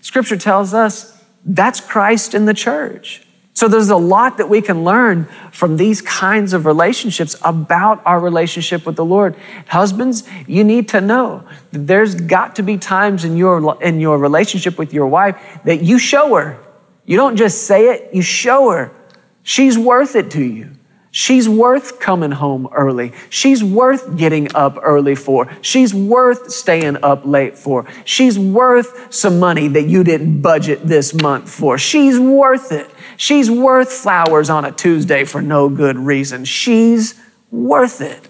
scripture 0.00 0.36
tells 0.36 0.74
us 0.74 1.20
that's 1.44 1.80
Christ 1.80 2.34
in 2.34 2.44
the 2.44 2.54
church. 2.54 3.26
So 3.54 3.68
there's 3.68 3.90
a 3.90 3.96
lot 3.96 4.38
that 4.38 4.48
we 4.48 4.62
can 4.62 4.84
learn 4.84 5.26
from 5.50 5.76
these 5.76 6.00
kinds 6.00 6.52
of 6.52 6.64
relationships 6.66 7.36
about 7.42 8.00
our 8.06 8.18
relationship 8.18 8.86
with 8.86 8.96
the 8.96 9.04
Lord. 9.04 9.34
Husbands, 9.68 10.26
you 10.46 10.64
need 10.64 10.88
to 10.90 11.00
know 11.00 11.46
that 11.72 11.86
there's 11.86 12.14
got 12.14 12.56
to 12.56 12.62
be 12.62 12.78
times 12.78 13.24
in 13.24 13.36
your, 13.36 13.82
in 13.82 14.00
your 14.00 14.18
relationship 14.18 14.78
with 14.78 14.94
your 14.94 15.06
wife 15.06 15.36
that 15.64 15.82
you 15.82 15.98
show 15.98 16.34
her. 16.36 16.58
You 17.04 17.16
don't 17.16 17.36
just 17.36 17.66
say 17.66 17.90
it, 17.90 18.14
you 18.14 18.22
show 18.22 18.70
her 18.70 18.92
She's 19.42 19.78
worth 19.78 20.16
it 20.16 20.30
to 20.32 20.42
you. 20.42 20.70
She's 21.14 21.46
worth 21.46 22.00
coming 22.00 22.30
home 22.30 22.68
early. 22.72 23.12
She's 23.28 23.62
worth 23.62 24.16
getting 24.16 24.54
up 24.54 24.78
early 24.80 25.14
for. 25.14 25.46
She's 25.60 25.92
worth 25.92 26.50
staying 26.50 27.04
up 27.04 27.26
late 27.26 27.58
for. 27.58 27.86
She's 28.06 28.38
worth 28.38 29.12
some 29.12 29.38
money 29.38 29.68
that 29.68 29.82
you 29.82 30.04
didn't 30.04 30.40
budget 30.40 30.86
this 30.86 31.12
month 31.12 31.50
for. 31.50 31.76
She's 31.76 32.18
worth 32.18 32.72
it. 32.72 32.90
She's 33.18 33.50
worth 33.50 33.92
flowers 33.92 34.48
on 34.48 34.64
a 34.64 34.72
Tuesday 34.72 35.24
for 35.24 35.42
no 35.42 35.68
good 35.68 35.98
reason. 35.98 36.46
She's 36.46 37.20
worth 37.50 38.00
it. 38.00 38.26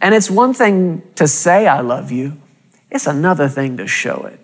And 0.00 0.16
it's 0.16 0.28
one 0.28 0.52
thing 0.52 1.02
to 1.14 1.28
say, 1.28 1.68
I 1.68 1.80
love 1.80 2.10
you, 2.10 2.42
it's 2.90 3.06
another 3.06 3.48
thing 3.48 3.76
to 3.76 3.86
show 3.86 4.24
it. 4.24 4.40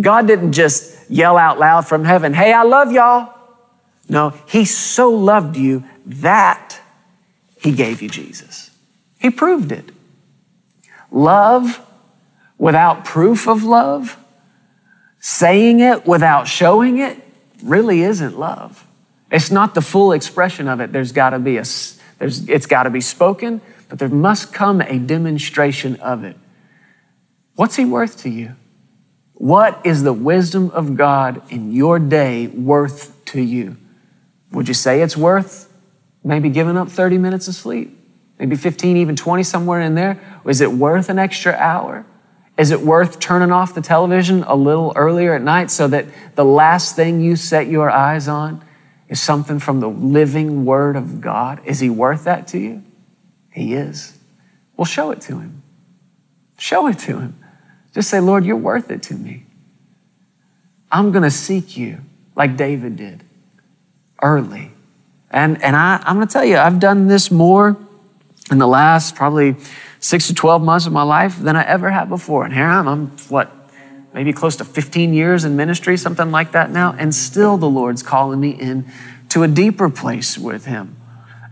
God 0.00 0.26
didn't 0.26 0.52
just 0.52 1.08
yell 1.08 1.38
out 1.38 1.60
loud 1.60 1.86
from 1.86 2.04
heaven, 2.04 2.34
Hey, 2.34 2.52
I 2.52 2.64
love 2.64 2.90
y'all. 2.90 3.37
No, 4.08 4.30
he 4.46 4.64
so 4.64 5.10
loved 5.10 5.56
you 5.56 5.84
that 6.06 6.80
he 7.60 7.72
gave 7.72 8.00
you 8.00 8.08
Jesus. 8.08 8.70
He 9.18 9.30
proved 9.30 9.72
it. 9.72 9.90
Love 11.10 11.84
without 12.56 13.04
proof 13.04 13.46
of 13.46 13.62
love, 13.62 14.16
saying 15.20 15.80
it 15.80 16.06
without 16.06 16.48
showing 16.48 16.98
it, 16.98 17.16
really 17.62 18.02
isn't 18.02 18.38
love. 18.38 18.86
It's 19.30 19.50
not 19.50 19.74
the 19.74 19.82
full 19.82 20.12
expression 20.12 20.68
of 20.68 20.80
it. 20.80 20.92
There's 20.92 21.12
got 21.12 21.30
to 21.30 21.38
be 21.38 21.58
a, 21.58 21.64
there's, 22.18 22.48
it's 22.48 22.66
got 22.66 22.84
to 22.84 22.90
be 22.90 23.00
spoken, 23.00 23.60
but 23.88 23.98
there 23.98 24.08
must 24.08 24.52
come 24.52 24.80
a 24.80 24.98
demonstration 24.98 25.96
of 25.96 26.24
it. 26.24 26.36
What's 27.54 27.76
he 27.76 27.84
worth 27.84 28.18
to 28.22 28.30
you? 28.30 28.54
What 29.34 29.80
is 29.84 30.02
the 30.02 30.12
wisdom 30.12 30.70
of 30.70 30.96
God 30.96 31.42
in 31.50 31.72
your 31.72 31.98
day 31.98 32.46
worth 32.46 33.24
to 33.26 33.40
you? 33.40 33.76
Would 34.52 34.68
you 34.68 34.74
say 34.74 35.02
it's 35.02 35.16
worth 35.16 35.72
maybe 36.24 36.48
giving 36.48 36.76
up 36.76 36.88
30 36.88 37.18
minutes 37.18 37.48
of 37.48 37.54
sleep? 37.54 37.96
Maybe 38.38 38.56
15, 38.56 38.96
even 38.96 39.16
20, 39.16 39.42
somewhere 39.42 39.80
in 39.80 39.94
there? 39.94 40.20
Is 40.46 40.60
it 40.60 40.72
worth 40.72 41.08
an 41.08 41.18
extra 41.18 41.52
hour? 41.54 42.06
Is 42.56 42.70
it 42.70 42.80
worth 42.80 43.20
turning 43.20 43.52
off 43.52 43.74
the 43.74 43.80
television 43.80 44.42
a 44.44 44.54
little 44.54 44.92
earlier 44.96 45.34
at 45.34 45.42
night 45.42 45.70
so 45.70 45.88
that 45.88 46.06
the 46.34 46.44
last 46.44 46.96
thing 46.96 47.20
you 47.20 47.36
set 47.36 47.68
your 47.68 47.90
eyes 47.90 48.26
on 48.28 48.64
is 49.08 49.20
something 49.20 49.58
from 49.58 49.80
the 49.80 49.88
living 49.88 50.64
Word 50.64 50.96
of 50.96 51.20
God? 51.20 51.60
Is 51.64 51.80
He 51.80 51.90
worth 51.90 52.24
that 52.24 52.48
to 52.48 52.58
you? 52.58 52.82
He 53.52 53.74
is. 53.74 54.18
Well, 54.76 54.84
show 54.84 55.10
it 55.10 55.20
to 55.22 55.38
Him. 55.38 55.62
Show 56.58 56.86
it 56.88 56.98
to 57.00 57.18
Him. 57.18 57.38
Just 57.92 58.10
say, 58.10 58.20
Lord, 58.20 58.44
you're 58.44 58.56
worth 58.56 58.90
it 58.90 59.02
to 59.04 59.14
me. 59.14 59.46
I'm 60.90 61.10
going 61.12 61.24
to 61.24 61.30
seek 61.30 61.76
you 61.76 62.00
like 62.34 62.56
David 62.56 62.96
did 62.96 63.24
early. 64.22 64.72
And, 65.30 65.62
and 65.62 65.76
I, 65.76 66.02
I'm 66.04 66.16
going 66.16 66.26
to 66.26 66.32
tell 66.32 66.44
you, 66.44 66.56
I've 66.56 66.80
done 66.80 67.06
this 67.06 67.30
more 67.30 67.76
in 68.50 68.58
the 68.58 68.66
last 68.66 69.14
probably 69.14 69.56
six 70.00 70.28
to 70.28 70.34
12 70.34 70.62
months 70.62 70.86
of 70.86 70.92
my 70.92 71.02
life 71.02 71.38
than 71.38 71.56
I 71.56 71.64
ever 71.64 71.90
have 71.90 72.08
before. 72.08 72.44
And 72.44 72.54
here 72.54 72.64
I 72.64 72.78
am, 72.78 72.88
I'm 72.88 73.06
what, 73.28 73.52
maybe 74.14 74.32
close 74.32 74.56
to 74.56 74.64
15 74.64 75.12
years 75.12 75.44
in 75.44 75.56
ministry, 75.56 75.96
something 75.96 76.30
like 76.30 76.52
that 76.52 76.70
now. 76.70 76.94
And 76.98 77.14
still 77.14 77.56
the 77.56 77.68
Lord's 77.68 78.02
calling 78.02 78.40
me 78.40 78.50
in 78.50 78.90
to 79.30 79.42
a 79.42 79.48
deeper 79.48 79.90
place 79.90 80.38
with 80.38 80.64
Him. 80.64 80.96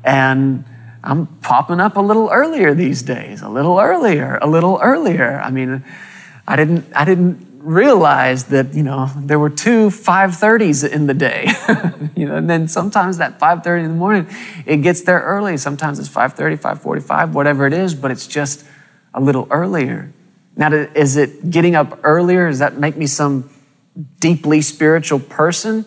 And 0.04 0.64
I'm 1.04 1.26
popping 1.26 1.80
up 1.80 1.96
a 1.96 2.00
little 2.00 2.30
earlier 2.30 2.74
these 2.74 3.02
days, 3.02 3.42
a 3.42 3.48
little 3.48 3.78
earlier, 3.78 4.38
a 4.40 4.46
little 4.46 4.80
earlier. 4.82 5.40
I 5.44 5.50
mean, 5.50 5.84
I 6.48 6.56
didn't, 6.56 6.86
I 6.94 7.04
didn't 7.04 7.45
realize 7.66 8.44
that 8.44 8.74
you 8.74 8.82
know 8.82 9.10
there 9.16 9.38
were 9.38 9.50
two 9.50 9.90
5:30s 9.90 10.88
in 10.88 11.06
the 11.06 11.14
day. 11.14 11.48
You 12.16 12.26
know 12.26 12.36
and 12.36 12.48
then 12.48 12.66
sometimes 12.66 13.18
that 13.18 13.38
5:30 13.38 13.84
in 13.84 13.88
the 13.90 13.96
morning 13.96 14.26
it 14.64 14.78
gets 14.78 15.02
there 15.02 15.20
early. 15.20 15.58
Sometimes 15.58 15.98
it's 15.98 16.08
5:30 16.08 16.56
5:45 16.56 17.32
whatever 17.32 17.66
it 17.66 17.74
is 17.74 17.94
but 17.94 18.10
it's 18.10 18.26
just 18.26 18.64
a 19.12 19.20
little 19.20 19.46
earlier. 19.50 20.12
Now 20.56 20.72
is 20.72 21.16
it 21.16 21.50
getting 21.50 21.74
up 21.74 21.98
earlier? 22.02 22.48
Does 22.48 22.60
that 22.60 22.78
make 22.78 22.96
me 22.96 23.06
some 23.06 23.50
deeply 24.20 24.62
spiritual 24.62 25.20
person? 25.20 25.84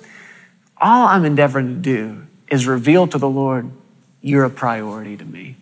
All 0.77 1.07
I'm 1.07 1.25
endeavoring 1.25 1.67
to 1.67 1.81
do 1.81 2.27
is 2.48 2.67
reveal 2.67 3.07
to 3.07 3.17
the 3.17 3.29
Lord 3.29 3.71
you're 4.21 4.43
a 4.43 4.50
priority 4.50 5.15
to 5.17 5.25
me. 5.25 5.55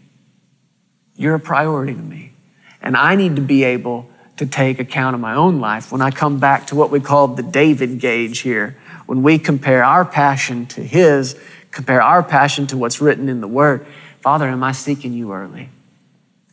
You're 1.15 1.35
a 1.35 1.39
priority 1.39 1.93
to 1.93 2.01
me. 2.01 2.33
And 2.81 2.97
I 2.97 3.15
need 3.15 3.35
to 3.35 3.41
be 3.41 3.63
able 3.63 4.09
to 4.37 4.45
take 4.45 4.79
account 4.79 5.15
of 5.15 5.19
my 5.19 5.35
own 5.35 5.59
life 5.59 5.91
when 5.91 6.01
I 6.01 6.11
come 6.11 6.39
back 6.39 6.67
to 6.67 6.75
what 6.75 6.91
we 6.91 6.99
call 6.99 7.27
the 7.27 7.43
David 7.43 7.99
gauge 7.99 8.39
here, 8.39 8.77
when 9.05 9.23
we 9.23 9.39
compare 9.39 9.83
our 9.83 10.05
passion 10.05 10.65
to 10.67 10.83
his, 10.83 11.39
compare 11.71 12.01
our 12.01 12.23
passion 12.23 12.67
to 12.67 12.77
what's 12.77 13.01
written 13.01 13.29
in 13.29 13.41
the 13.41 13.47
Word. 13.47 13.85
Father, 14.21 14.47
am 14.47 14.63
I 14.63 14.71
seeking 14.71 15.13
you 15.13 15.33
early? 15.33 15.69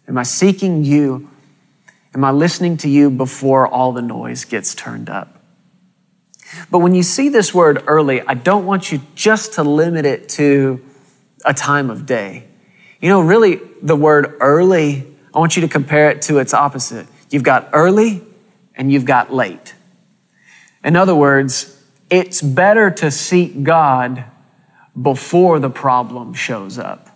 Am 0.09 0.19
I 0.19 0.23
seeking 0.23 0.85
you? 0.85 1.31
Am 2.15 2.25
I 2.25 2.31
listening 2.31 2.77
to 2.79 2.89
you 2.89 3.11
before 3.11 3.67
all 3.67 3.93
the 3.93 4.03
noise 4.03 4.45
gets 4.45 4.75
turned 4.75 5.11
up? 5.11 5.41
But 6.71 6.79
when 6.79 6.95
you 6.95 7.03
see 7.03 7.29
this 7.29 7.53
word 7.53 7.83
early, 7.87 8.21
I 8.23 8.35
don't 8.35 8.67
want 8.67 8.93
you 8.93 9.01
just 9.15 9.55
to 9.55 9.65
limit 9.65 10.07
it 10.07 10.29
to 10.31 10.85
a 11.45 11.53
time 11.53 11.91
of 11.91 12.07
day. 12.07 12.45
You 13.01 13.09
know, 13.09 13.21
really, 13.21 13.61
the 13.83 13.97
word 13.97 14.37
early, 14.41 15.05
I 15.35 15.39
want 15.39 15.57
you 15.57 15.63
to 15.63 15.69
compare 15.69 16.11
it 16.11 16.23
to 16.23 16.39
its 16.39 16.55
opposite. 16.55 17.07
You've 17.35 17.43
got 17.43 17.71
early 17.73 18.23
and 18.77 18.93
you've 18.93 19.05
got 19.05 19.35
late. 19.35 19.75
In 20.85 20.95
other 20.95 21.17
words, 21.17 21.83
it's 22.09 22.41
better 22.41 22.93
to 22.93 23.11
seek 23.11 23.65
God 23.65 24.25
before 25.03 25.59
the 25.59 25.69
problem 25.69 26.33
shows 26.35 26.79
up. 26.79 27.09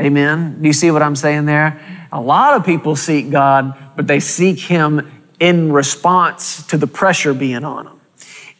Amen. 0.00 0.62
Do 0.62 0.68
you 0.68 0.72
see 0.72 0.92
what 0.92 1.02
I'm 1.02 1.16
saying 1.16 1.46
there? 1.46 2.06
A 2.12 2.20
lot 2.20 2.54
of 2.54 2.64
people 2.64 2.94
seek 2.94 3.32
God, 3.32 3.76
but 3.96 4.06
they 4.06 4.20
seek 4.20 4.60
Him 4.60 5.10
in 5.40 5.72
response 5.72 6.64
to 6.68 6.76
the 6.76 6.86
pressure 6.86 7.34
being 7.34 7.64
on 7.64 7.86
them, 7.86 8.00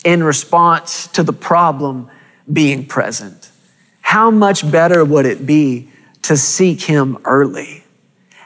in 0.05 0.25
response 0.25 1.07
to 1.13 1.23
the 1.23 1.33
problem 1.33 2.11
being 2.53 2.87
present. 2.87 3.53
How 4.01 4.33
much 4.33 4.69
better 4.69 5.05
would 5.05 5.27
it 5.27 5.47
be 5.47 5.91
to 6.23 6.37
seek 6.37 6.83
Him 6.83 7.19
early? 7.25 7.85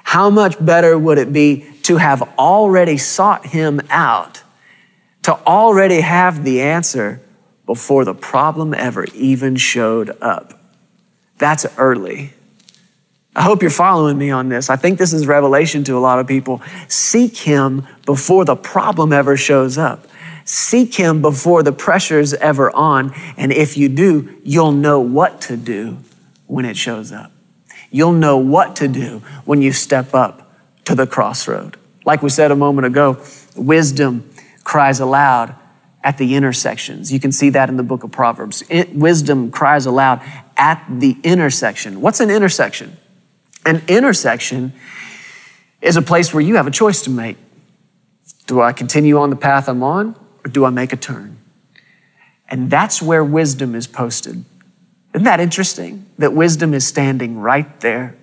How 0.08 0.30
much 0.30 0.62
better 0.62 0.98
would 0.98 1.16
it 1.16 1.34
be 1.34 1.66
to 1.88 1.96
have 1.96 2.20
already 2.38 2.98
sought 2.98 3.46
him 3.46 3.80
out, 3.88 4.42
to 5.22 5.32
already 5.46 6.02
have 6.02 6.44
the 6.44 6.60
answer 6.60 7.18
before 7.64 8.04
the 8.04 8.14
problem 8.14 8.74
ever 8.74 9.06
even 9.14 9.56
showed 9.56 10.10
up. 10.20 10.60
That's 11.38 11.64
early. 11.78 12.34
I 13.34 13.40
hope 13.40 13.62
you're 13.62 13.70
following 13.70 14.18
me 14.18 14.30
on 14.30 14.50
this. 14.50 14.68
I 14.68 14.76
think 14.76 14.98
this 14.98 15.14
is 15.14 15.26
revelation 15.26 15.82
to 15.84 15.96
a 15.96 15.98
lot 15.98 16.18
of 16.18 16.26
people. 16.26 16.60
Seek 16.88 17.38
him 17.38 17.86
before 18.04 18.44
the 18.44 18.56
problem 18.56 19.10
ever 19.10 19.38
shows 19.38 19.78
up. 19.78 20.06
Seek 20.44 20.94
him 20.94 21.22
before 21.22 21.62
the 21.62 21.72
pressure's 21.72 22.34
ever 22.34 22.70
on. 22.76 23.14
And 23.38 23.50
if 23.50 23.78
you 23.78 23.88
do, 23.88 24.38
you'll 24.44 24.72
know 24.72 25.00
what 25.00 25.40
to 25.42 25.56
do 25.56 25.96
when 26.46 26.66
it 26.66 26.76
shows 26.76 27.12
up. 27.12 27.32
You'll 27.90 28.12
know 28.12 28.36
what 28.36 28.76
to 28.76 28.88
do 28.88 29.22
when 29.46 29.62
you 29.62 29.72
step 29.72 30.12
up 30.12 30.47
to 30.88 30.94
the 30.94 31.06
crossroad. 31.06 31.76
Like 32.06 32.22
we 32.22 32.30
said 32.30 32.50
a 32.50 32.56
moment 32.56 32.86
ago, 32.86 33.22
wisdom 33.54 34.30
cries 34.64 35.00
aloud 35.00 35.54
at 36.02 36.16
the 36.16 36.34
intersections. 36.34 37.12
You 37.12 37.20
can 37.20 37.30
see 37.30 37.50
that 37.50 37.68
in 37.68 37.76
the 37.76 37.82
book 37.82 38.04
of 38.04 38.10
Proverbs. 38.10 38.64
It, 38.70 38.94
wisdom 38.94 39.50
cries 39.50 39.84
aloud 39.84 40.22
at 40.56 40.82
the 40.88 41.18
intersection. 41.22 42.00
What's 42.00 42.20
an 42.20 42.30
intersection? 42.30 42.96
An 43.66 43.82
intersection 43.86 44.72
is 45.82 45.98
a 45.98 46.02
place 46.02 46.32
where 46.32 46.40
you 46.40 46.56
have 46.56 46.66
a 46.66 46.70
choice 46.70 47.02
to 47.02 47.10
make. 47.10 47.36
Do 48.46 48.62
I 48.62 48.72
continue 48.72 49.18
on 49.18 49.28
the 49.28 49.36
path 49.36 49.68
I'm 49.68 49.82
on 49.82 50.16
or 50.42 50.50
do 50.50 50.64
I 50.64 50.70
make 50.70 50.94
a 50.94 50.96
turn? 50.96 51.36
And 52.48 52.70
that's 52.70 53.02
where 53.02 53.22
wisdom 53.22 53.74
is 53.74 53.86
posted. 53.86 54.42
Isn't 55.12 55.24
that 55.24 55.38
interesting? 55.38 56.06
That 56.16 56.32
wisdom 56.32 56.72
is 56.72 56.86
standing 56.86 57.40
right 57.40 57.78
there 57.80 58.16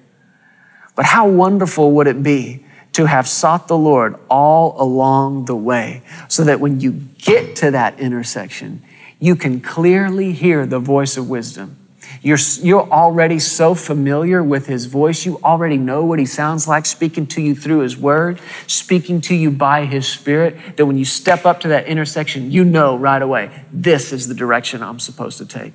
but 0.96 1.06
how 1.06 1.28
wonderful 1.28 1.92
would 1.92 2.08
it 2.08 2.24
be 2.24 2.66
to 2.94 3.06
have 3.06 3.28
sought 3.28 3.68
the 3.68 3.78
Lord 3.78 4.16
all 4.30 4.82
along 4.82 5.46
the 5.46 5.56
way 5.56 6.02
so 6.30 6.46
that 6.46 6.62
when 6.62 6.80
you 6.80 6.92
get 6.92 7.58
to 7.58 7.72
that 7.72 8.00
intersection, 8.00 8.82
you 9.20 9.36
can 9.36 9.60
clearly 9.60 10.32
hear 10.32 10.66
the 10.66 10.80
voice 10.80 11.18
of 11.18 11.30
wisdom. 11.30 11.78
You're, 12.22 12.38
you're 12.62 12.90
already 12.90 13.40
so 13.40 13.76
familiar 13.76 14.44
with 14.44 14.68
his 14.68 14.86
voice. 14.86 15.26
You 15.26 15.40
already 15.44 15.78
know 15.78 16.06
what 16.06 16.20
he 16.20 16.26
sounds 16.26 16.68
like 16.68 16.86
speaking 16.86 17.28
to 17.28 17.42
you 17.42 17.54
through 17.54 17.80
his 17.80 17.98
word, 17.98 18.40
speaking 18.66 19.22
to 19.22 19.36
you 19.36 19.52
by 19.52 19.86
his 19.86 20.08
spirit, 20.08 20.78
that 20.78 20.86
when 20.86 20.98
you 20.98 21.06
step 21.06 21.46
up 21.46 21.60
to 21.62 21.68
that 21.68 21.88
intersection, 21.88 22.50
you 22.50 22.64
know 22.64 22.98
right 22.98 23.22
away, 23.22 23.66
this 23.72 24.14
is 24.14 24.28
the 24.28 24.34
direction 24.34 24.82
I'm 24.82 25.00
supposed 25.00 25.38
to 25.40 25.46
take. 25.46 25.74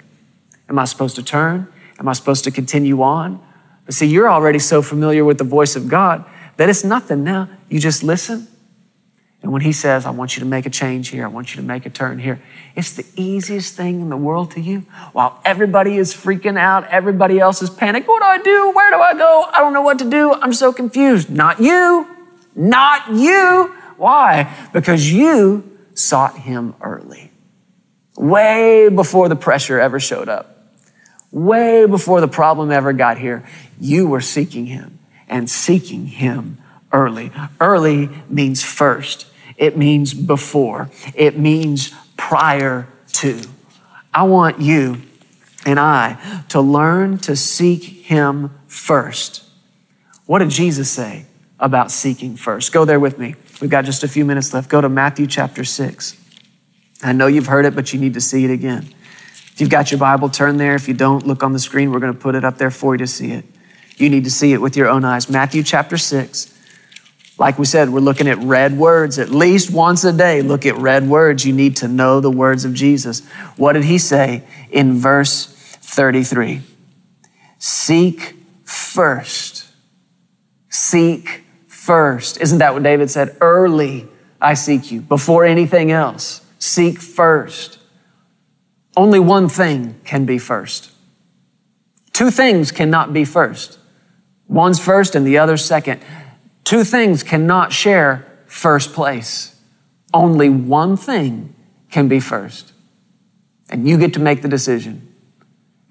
Am 0.69 0.79
I 0.79 0.87
supposed 0.87 1.17
to 1.17 1.23
turn? 1.23 1.71
Am 1.99 2.09
I 2.09 2.15
supposed 2.15 2.45
to 2.45 2.51
continue 2.51 3.03
on? 3.03 3.45
But 3.91 3.97
see, 3.97 4.07
you're 4.07 4.31
already 4.31 4.61
so 4.61 4.83
familiar 4.83 5.25
with 5.25 5.39
the 5.39 5.43
voice 5.43 5.75
of 5.75 5.89
God 5.89 6.25
that 6.59 6.69
it's 6.69 6.85
nothing 6.85 7.25
now. 7.25 7.49
You 7.69 7.81
just 7.81 8.05
listen. 8.05 8.47
And 9.43 9.51
when 9.51 9.63
He 9.63 9.73
says, 9.73 10.07
I 10.07 10.11
want 10.11 10.37
you 10.37 10.41
to 10.45 10.47
make 10.47 10.65
a 10.65 10.71
change 10.71 11.09
here, 11.09 11.25
I 11.25 11.27
want 11.27 11.53
you 11.53 11.61
to 11.61 11.67
make 11.67 11.87
a 11.87 11.91
turn 11.91 12.21
here, 12.21 12.41
it's 12.77 12.93
the 12.93 13.05
easiest 13.17 13.75
thing 13.75 14.01
in 14.01 14.09
the 14.09 14.17
world 14.17 14.53
to 14.53 14.61
you. 14.61 14.87
While 15.11 15.41
everybody 15.45 15.97
is 15.97 16.15
freaking 16.15 16.57
out, 16.57 16.87
everybody 16.87 17.41
else 17.41 17.63
is 17.63 17.69
panicked. 17.69 18.07
What 18.07 18.21
do 18.21 18.27
I 18.27 18.39
do? 18.39 18.71
Where 18.71 18.93
do 18.93 18.99
I 19.01 19.15
go? 19.15 19.51
I 19.53 19.59
don't 19.59 19.73
know 19.73 19.83
what 19.83 19.99
to 19.99 20.09
do. 20.09 20.35
I'm 20.35 20.53
so 20.53 20.73
confused. 20.73 21.29
Not 21.29 21.59
you. 21.59 22.07
Not 22.55 23.11
you. 23.11 23.75
Why? 23.97 24.57
Because 24.73 25.13
you 25.13 25.79
sought 25.95 26.39
Him 26.39 26.77
early, 26.81 27.33
way 28.17 28.89
before 28.89 29.29
the 29.29 29.35
pressure 29.35 29.81
ever 29.81 29.99
showed 29.99 30.29
up. 30.29 30.60
Way 31.33 31.87
before 31.87 32.21
the 32.21 32.29
problem 32.29 32.71
ever 32.71 32.93
got 32.93 33.19
here, 33.19 33.47
you 33.81 34.07
were 34.07 34.21
seeking 34.21 34.67
him 34.67 34.99
and 35.29 35.49
seeking 35.49 36.07
him 36.07 36.59
early. 36.93 37.31
Early 37.61 38.11
means 38.29 38.65
first. 38.65 39.27
It 39.57 39.77
means 39.77 40.13
before. 40.13 40.91
It 41.15 41.39
means 41.39 41.93
prior 42.17 42.89
to. 43.13 43.41
I 44.13 44.25
want 44.25 44.61
you 44.61 45.03
and 45.65 45.79
I 45.79 46.43
to 46.49 46.61
learn 46.61 47.19
to 47.19 47.37
seek 47.37 47.85
him 47.85 48.51
first. 48.67 49.45
What 50.27 50.41
did 50.41 50.51
Jesus 50.51 50.91
say 50.91 51.27
about 51.59 51.91
seeking 51.91 52.37
first? 52.37 52.73
Go 52.73 52.85
there 52.85 52.99
with 52.99 53.19
me. 53.19 53.35
We've 53.61 53.71
got 53.71 53.85
just 53.85 54.03
a 54.03 54.09
few 54.09 54.25
minutes 54.25 54.55
left. 54.55 54.69
Go 54.69 54.81
to 54.81 54.89
Matthew 54.89 55.27
chapter 55.27 55.65
6. 55.65 56.17
I 57.03 57.13
know 57.13 57.27
you've 57.27 57.47
heard 57.47 57.67
it, 57.67 57.75
but 57.75 57.93
you 57.93 58.01
need 58.01 58.15
to 58.15 58.21
see 58.21 58.45
it 58.45 58.51
again. 58.51 58.89
You've 59.61 59.71
got 59.71 59.91
your 59.91 60.01
Bible, 60.01 60.29
turn 60.29 60.57
there. 60.57 60.75
If 60.75 60.89
you 60.89 60.95
don't, 60.95 61.27
look 61.27 61.43
on 61.43 61.53
the 61.53 61.59
screen. 61.59 61.93
We're 61.93 62.01
going 62.01 62.13
to 62.13 62.19
put 62.19 62.35
it 62.35 62.45
up 62.45 62.59
there 62.59 62.71
for 62.71 62.95
you 62.95 62.99
to 62.99 63.07
see 63.07 63.33
it. 63.33 63.45
You 63.97 64.09
need 64.09 64.25
to 64.25 64.31
see 64.31 64.53
it 64.53 64.61
with 64.61 64.77
your 64.77 64.89
own 64.89 65.05
eyes. 65.05 65.29
Matthew 65.29 65.63
chapter 65.63 65.99
6. 65.99 66.57
Like 67.39 67.59
we 67.59 67.65
said, 67.65 67.91
we're 67.91 68.01
looking 68.01 68.29
at 68.29 68.39
red 68.39 68.77
words. 68.77 69.19
At 69.19 69.31
least 69.31 69.71
once 69.71 70.05
a 70.05 70.13
day, 70.13 70.43
look 70.43 70.67
at 70.67 70.77
red 70.77 71.09
words. 71.09 71.45
You 71.45 71.53
need 71.53 71.77
to 71.77 71.89
know 71.89 72.21
the 72.21 72.31
words 72.31 72.65
of 72.65 72.75
Jesus. 72.75 73.27
What 73.57 73.73
did 73.73 73.85
he 73.85 73.99
say 73.99 74.43
in 74.71 74.99
verse 74.99 75.47
33? 75.81 76.61
Seek 77.59 78.35
first. 78.65 79.67
Seek 80.69 81.43
first. 81.67 82.41
Isn't 82.41 82.59
that 82.59 82.75
what 82.75 82.83
David 82.83 83.11
said? 83.11 83.37
Early 83.41 84.07
I 84.41 84.55
seek 84.55 84.91
you, 84.91 85.01
before 85.01 85.45
anything 85.45 85.91
else. 85.91 86.41
Seek 86.59 86.99
first. 86.99 87.80
Only 89.01 89.19
one 89.19 89.49
thing 89.49 89.99
can 90.05 90.27
be 90.27 90.37
first. 90.37 90.93
Two 92.13 92.31
things 92.31 92.71
cannot 92.71 93.15
be 93.15 93.25
first. 93.25 93.79
One's 94.47 94.79
first 94.79 95.15
and 95.15 95.27
the 95.27 95.39
other's 95.39 95.65
second. 95.65 96.03
Two 96.65 96.85
things 96.85 97.23
cannot 97.23 97.73
share 97.73 98.27
first 98.45 98.93
place. 98.93 99.59
Only 100.13 100.51
one 100.51 100.99
thing 100.99 101.55
can 101.91 102.09
be 102.09 102.21
first. 102.21 102.75
And 103.71 103.89
you 103.89 103.97
get 103.97 104.13
to 104.13 104.21
make 104.21 104.43
the 104.43 104.49
decision. 104.49 105.15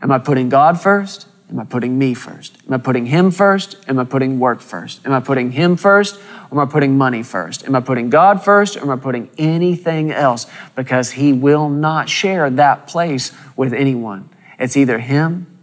Am 0.04 0.12
I 0.12 0.20
putting 0.20 0.48
God 0.48 0.80
first? 0.80 1.26
Am 1.50 1.60
I 1.60 1.66
putting 1.66 1.98
me 1.98 2.14
first? 2.14 2.58
Am 2.68 2.74
I 2.74 2.78
putting 2.78 3.08
Him 3.08 3.32
first? 3.32 3.78
Am 3.88 3.98
I 3.98 4.04
putting 4.04 4.40
work 4.40 4.62
first? 4.62 5.06
Am 5.06 5.14
I 5.14 5.20
putting 5.20 5.52
Him 5.52 5.76
first? 5.76 6.20
Or 6.52 6.60
am 6.62 6.68
I 6.68 6.72
putting 6.72 6.98
money 6.98 7.24
first? 7.24 7.66
Am 7.66 7.76
I 7.76 7.80
putting 7.80 8.10
God 8.10 8.44
first? 8.44 8.78
Or 8.78 8.82
am 8.82 8.90
I 8.92 8.96
putting 8.96 9.30
anything 9.38 10.12
else? 10.12 10.46
Because 10.76 11.12
He 11.12 11.34
will 11.34 11.70
not 11.70 12.08
share 12.08 12.50
that 12.52 12.88
place 12.88 13.32
with 13.56 13.74
anyone. 13.74 14.30
It's 14.60 14.78
either 14.78 15.00
Him 15.00 15.60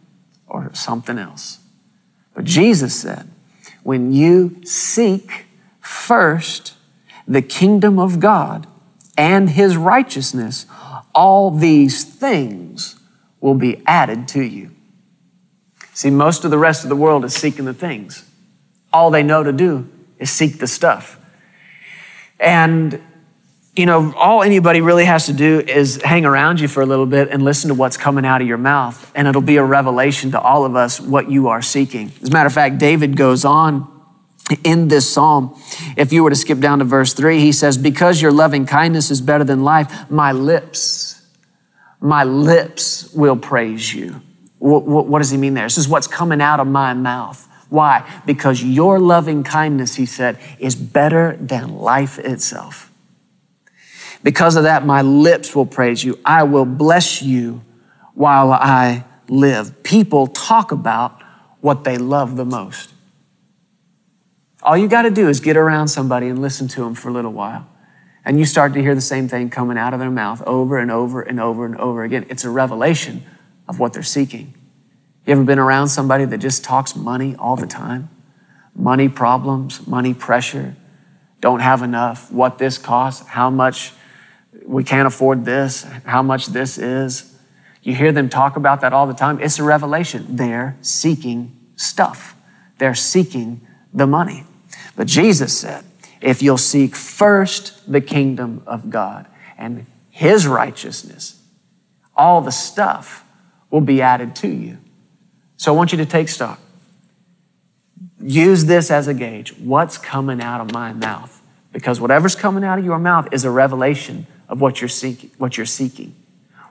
or 0.47 0.71
something 0.75 1.19
else. 1.19 1.61
But 2.35 2.45
Jesus 2.45 2.95
said, 3.01 3.31
when 3.83 4.13
you 4.13 4.61
seek 4.65 5.47
first 5.81 6.75
the 7.27 7.43
kingdom 7.43 7.99
of 7.99 8.21
God 8.21 8.67
and 9.17 9.51
his 9.51 9.77
righteousness, 9.77 10.67
all 11.15 11.51
these 11.51 12.05
things 12.05 13.01
will 13.41 13.55
be 13.55 13.83
added 13.87 14.29
to 14.29 14.43
you. 14.43 14.76
See, 15.97 16.11
most 16.11 16.45
of 16.45 16.51
the 16.51 16.59
rest 16.59 16.85
of 16.85 16.91
the 16.91 16.95
world 16.95 17.25
is 17.25 17.33
seeking 17.33 17.65
the 17.65 17.73
things. 17.73 18.23
All 18.93 19.11
they 19.11 19.23
know 19.23 19.43
to 19.43 19.51
do 19.51 19.89
is 20.19 20.31
seek 20.31 20.59
the 20.59 20.67
stuff. 20.67 21.19
And 22.39 23.03
you 23.75 23.87
know, 23.87 24.13
all 24.15 24.43
anybody 24.43 24.83
really 24.83 25.07
has 25.07 25.25
to 25.25 25.33
do 25.33 25.61
is 25.61 25.99
hang 26.03 26.27
around 26.27 26.61
you 26.61 26.69
for 26.69 26.83
a 26.83 26.87
little 26.87 27.07
bit 27.07 27.31
and 27.31 27.43
listen 27.43 27.69
to 27.69 27.75
what's 27.75 27.97
coming 27.97 28.27
out 28.27 28.43
of 28.43 28.47
your 28.47 28.59
mouth. 28.59 29.11
And 29.15 29.27
it'll 29.27 29.41
be 29.41 29.57
a 29.57 29.65
revelation 29.65 30.33
to 30.33 30.41
all 30.41 30.67
of 30.67 30.77
us 30.77 31.01
what 31.01 31.31
you 31.31 31.49
are 31.49 31.63
seeking. 31.63 32.13
As 32.23 32.29
a 32.29 32.33
matter 32.33 32.47
of 32.47 32.53
fact, 32.53 32.77
David 32.77 33.17
goes 33.17 33.47
on 33.47 33.91
in 34.65 34.89
this 34.89 35.11
psalm. 35.11 35.59
If 35.97 36.13
you 36.13 36.25
were 36.25 36.31
to 36.31 36.37
skip 36.37 36.59
down 36.59 36.81
to 36.81 36.85
verse 36.85 37.15
three, 37.15 37.41
he 37.41 37.53
says, 37.53 37.79
Because 37.79 38.21
your 38.21 38.33
loving 38.33 38.67
kindness 38.67 39.11
is 39.11 39.23
better 39.23 39.45
than 39.45 39.65
life, 39.65 40.11
my 40.11 40.33
lips, 40.33 41.23
my 42.03 42.23
lips 42.23 43.11
will 43.15 43.37
praise 43.37 43.95
you. 43.95 44.21
What, 44.59 44.85
what, 44.85 45.07
what 45.07 45.19
does 45.19 45.31
he 45.31 45.37
mean 45.37 45.55
there? 45.55 45.67
This 45.67 45.79
is 45.79 45.89
what's 45.89 46.07
coming 46.07 46.41
out 46.41 46.61
of 46.61 46.67
my 46.67 46.95
mouth. 46.95 47.47
Why? 47.69 48.09
Because 48.27 48.63
your 48.63 48.99
loving 48.99 49.43
kindness, 49.43 49.97
he 49.97 50.07
said, 50.07 50.39
is 50.59 50.75
better 50.75 51.37
than 51.41 51.77
life 51.79 52.19
itself. 52.19 52.93
Because 54.23 54.57
of 54.57 54.65
that, 54.65 54.85
my 54.85 55.03
lips 55.03 55.55
will 55.55 55.67
praise 55.67 56.03
you. 56.03 56.19
I 56.25 56.45
will 56.45 56.65
bless 56.65 57.23
you 57.23 57.63
while 58.15 58.53
I 58.53 59.05
live. 59.29 59.83
People 59.83 60.27
talk 60.29 60.73
about 60.73 61.23
what 61.61 61.85
they 61.85 61.99
love 61.99 62.37
the 62.37 62.45
most. 62.45 62.93
All 64.63 64.77
you 64.77 64.89
got 64.89 65.03
to 65.03 65.11
do 65.11 65.29
is 65.29 65.41
get 65.41 65.57
around 65.57 65.89
somebody 65.89 66.29
and 66.29 66.41
listen 66.41 66.67
to 66.69 66.81
them 66.83 66.95
for 66.95 67.09
a 67.09 67.13
little 67.13 67.33
while. 67.33 67.69
And 68.25 68.39
you 68.39 68.45
start 68.45 68.73
to 68.75 68.81
hear 68.81 68.95
the 68.95 69.01
same 69.01 69.29
thing 69.29 69.51
coming 69.51 69.79
out 69.79 69.95
of 69.95 70.01
their 70.01 70.11
mouth 70.11 70.43
over 70.43 70.79
and 70.79 70.91
over 70.91 71.23
and 71.23 71.39
over 71.39 71.65
and 71.65 71.77
over 71.77 72.03
again. 72.03 72.27
It's 72.29 72.45
a 72.45 72.51
revelation 72.51 73.25
of 73.69 73.79
what 73.79 73.93
they're 73.93 74.03
seeking. 74.03 74.55
You 75.27 75.33
ever 75.33 75.45
been 75.45 75.59
around 75.59 75.89
somebody 75.89 76.25
that 76.25 76.39
just 76.39 76.63
talks 76.63 76.95
money 76.95 77.35
all 77.39 77.57
the 77.57 77.67
time? 77.67 78.09
Money 78.75 79.09
problems, 79.09 79.87
money 79.87 80.15
pressure, 80.15 80.77
don't 81.41 81.61
have 81.61 81.83
enough, 81.83 82.31
what 82.33 82.59
this 82.59 82.79
costs, 82.79 83.27
how 83.27 83.51
much 83.51 83.93
we 84.65 84.85
can't 84.85 85.07
afford 85.07 85.45
this, 85.45 85.83
how 86.05 86.23
much 86.23 86.47
this 86.47 86.79
is. 86.79 87.37
You 87.83 87.95
hear 87.95 88.13
them 88.13 88.29
talk 88.29 88.57
about 88.57 88.81
that 88.81 88.93
all 88.93 89.07
the 89.07 89.15
time. 89.15 89.41
It's 89.41 89.59
a 89.59 89.63
revelation. 89.63 90.37
They're 90.37 90.77
seeking 90.81 91.57
stuff, 91.77 92.35
they're 92.79 92.95
seeking 92.95 93.67
the 93.93 94.07
money. 94.07 94.45
But 94.95 95.07
Jesus 95.07 95.59
said, 95.59 95.85
if 96.21 96.43
you'll 96.43 96.59
seek 96.59 96.97
first 96.97 97.91
the 97.91 98.01
kingdom 98.01 98.63
of 98.67 98.91
God 98.91 99.27
and 99.59 99.87
his 100.11 100.47
righteousness, 100.47 101.43
all 102.15 102.41
the 102.41 102.53
stuff 102.53 103.26
will 103.71 103.81
be 103.81 104.03
added 104.03 104.37
to 104.37 104.49
you. 104.49 104.79
So 105.57 105.73
I 105.73 105.77
want 105.77 105.93
you 105.93 105.99
to 105.99 106.07
take 106.07 106.29
stock. 106.29 106.61
Use 108.21 108.65
this 108.65 108.91
as 108.91 109.09
a 109.09 109.15
gauge. 109.15 109.57
What's 109.59 109.99
coming 109.99 110.41
out 110.41 110.61
of 110.61 110.73
my 110.73 110.93
mouth? 110.93 111.43
Because 111.73 112.01
whatever's 112.01 112.35
coming 112.35 112.65
out 112.65 112.79
of 112.79 112.85
your 112.85 112.99
mouth 112.99 113.29
is 113.33 113.45
a 113.45 113.51
revelation 113.51 114.27
of 114.49 114.61
what 114.61 114.81
you're 114.81 114.89
seeking. 114.89 115.31
What 115.39 115.57
you're 115.57 115.67
seeking. 115.67 116.15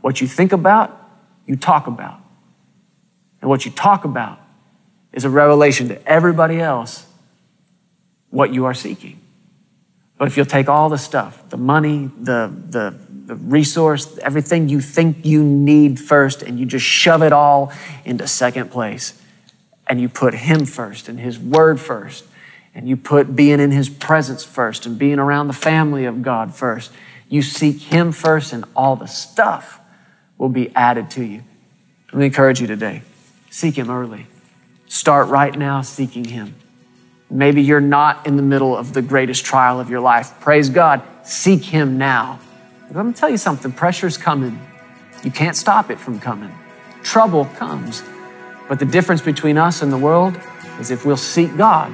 What 0.01 0.21
you 0.21 0.27
think 0.27 0.51
about, 0.51 1.09
you 1.45 1.55
talk 1.55 1.87
about. 1.87 2.19
And 3.41 3.49
what 3.49 3.65
you 3.65 3.71
talk 3.71 4.05
about 4.05 4.39
is 5.13 5.25
a 5.25 5.29
revelation 5.29 5.89
to 5.89 6.07
everybody 6.07 6.59
else 6.59 7.05
what 8.29 8.53
you 8.53 8.65
are 8.65 8.73
seeking. 8.73 9.19
But 10.17 10.27
if 10.27 10.37
you'll 10.37 10.45
take 10.45 10.69
all 10.69 10.89
the 10.89 10.97
stuff, 10.97 11.49
the 11.49 11.57
money, 11.57 12.09
the, 12.19 12.53
the, 12.69 12.99
the 13.25 13.35
resource, 13.35 14.17
everything 14.19 14.69
you 14.69 14.79
think 14.79 15.25
you 15.25 15.43
need 15.43 15.99
first, 15.99 16.43
and 16.43 16.59
you 16.59 16.65
just 16.65 16.85
shove 16.85 17.23
it 17.23 17.33
all 17.33 17.73
into 18.05 18.27
second 18.27 18.69
place, 18.71 19.19
and 19.87 19.99
you 19.99 20.09
put 20.09 20.33
Him 20.33 20.65
first 20.65 21.09
and 21.09 21.19
His 21.19 21.39
Word 21.39 21.79
first, 21.79 22.25
and 22.75 22.87
you 22.87 22.95
put 22.97 23.35
being 23.35 23.59
in 23.59 23.71
His 23.71 23.89
presence 23.89 24.43
first 24.43 24.85
and 24.85 24.99
being 24.99 25.17
around 25.17 25.47
the 25.47 25.53
family 25.53 26.05
of 26.05 26.21
God 26.21 26.53
first, 26.53 26.91
you 27.27 27.41
seek 27.41 27.81
Him 27.81 28.11
first, 28.11 28.53
and 28.53 28.63
all 28.75 28.95
the 28.95 29.07
stuff 29.07 29.79
will 30.37 30.49
be 30.49 30.73
added 30.75 31.09
to 31.11 31.23
you. 31.23 31.43
Let 32.11 32.19
me 32.19 32.25
encourage 32.27 32.61
you 32.61 32.67
today 32.67 33.01
seek 33.49 33.75
Him 33.75 33.89
early. 33.89 34.27
Start 34.87 35.29
right 35.29 35.57
now 35.57 35.81
seeking 35.81 36.25
Him. 36.25 36.55
Maybe 37.29 37.63
you're 37.63 37.81
not 37.81 38.27
in 38.27 38.35
the 38.35 38.43
middle 38.43 38.77
of 38.77 38.93
the 38.93 39.01
greatest 39.01 39.43
trial 39.45 39.79
of 39.79 39.89
your 39.89 39.99
life. 39.99 40.39
Praise 40.41 40.69
God. 40.69 41.01
Seek 41.23 41.63
Him 41.63 41.97
now. 41.97 42.39
But 42.87 42.97
let 42.97 43.05
me 43.05 43.13
tell 43.13 43.29
you 43.29 43.37
something 43.37 43.71
pressure's 43.71 44.17
coming. 44.17 44.59
You 45.23 45.31
can't 45.31 45.55
stop 45.55 45.89
it 45.89 45.99
from 45.99 46.19
coming. 46.19 46.53
Trouble 47.03 47.45
comes. 47.57 48.03
But 48.67 48.79
the 48.79 48.85
difference 48.85 49.21
between 49.21 49.57
us 49.57 49.81
and 49.81 49.91
the 49.91 49.97
world 49.97 50.39
is 50.79 50.91
if 50.91 51.05
we'll 51.05 51.17
seek 51.17 51.55
God, 51.57 51.93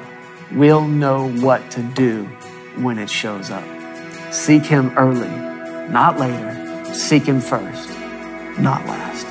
we'll 0.51 0.87
know 0.87 1.29
what 1.29 1.69
to 1.71 1.81
do 1.81 2.25
when 2.77 2.97
it 2.97 3.09
shows 3.09 3.49
up. 3.49 3.63
Seek 4.33 4.63
Him 4.63 4.91
early, 4.97 5.29
not 5.89 6.19
later. 6.19 6.93
Seek 6.93 7.23
Him 7.23 7.41
first, 7.41 7.89
not 8.59 8.85
last. 8.85 9.30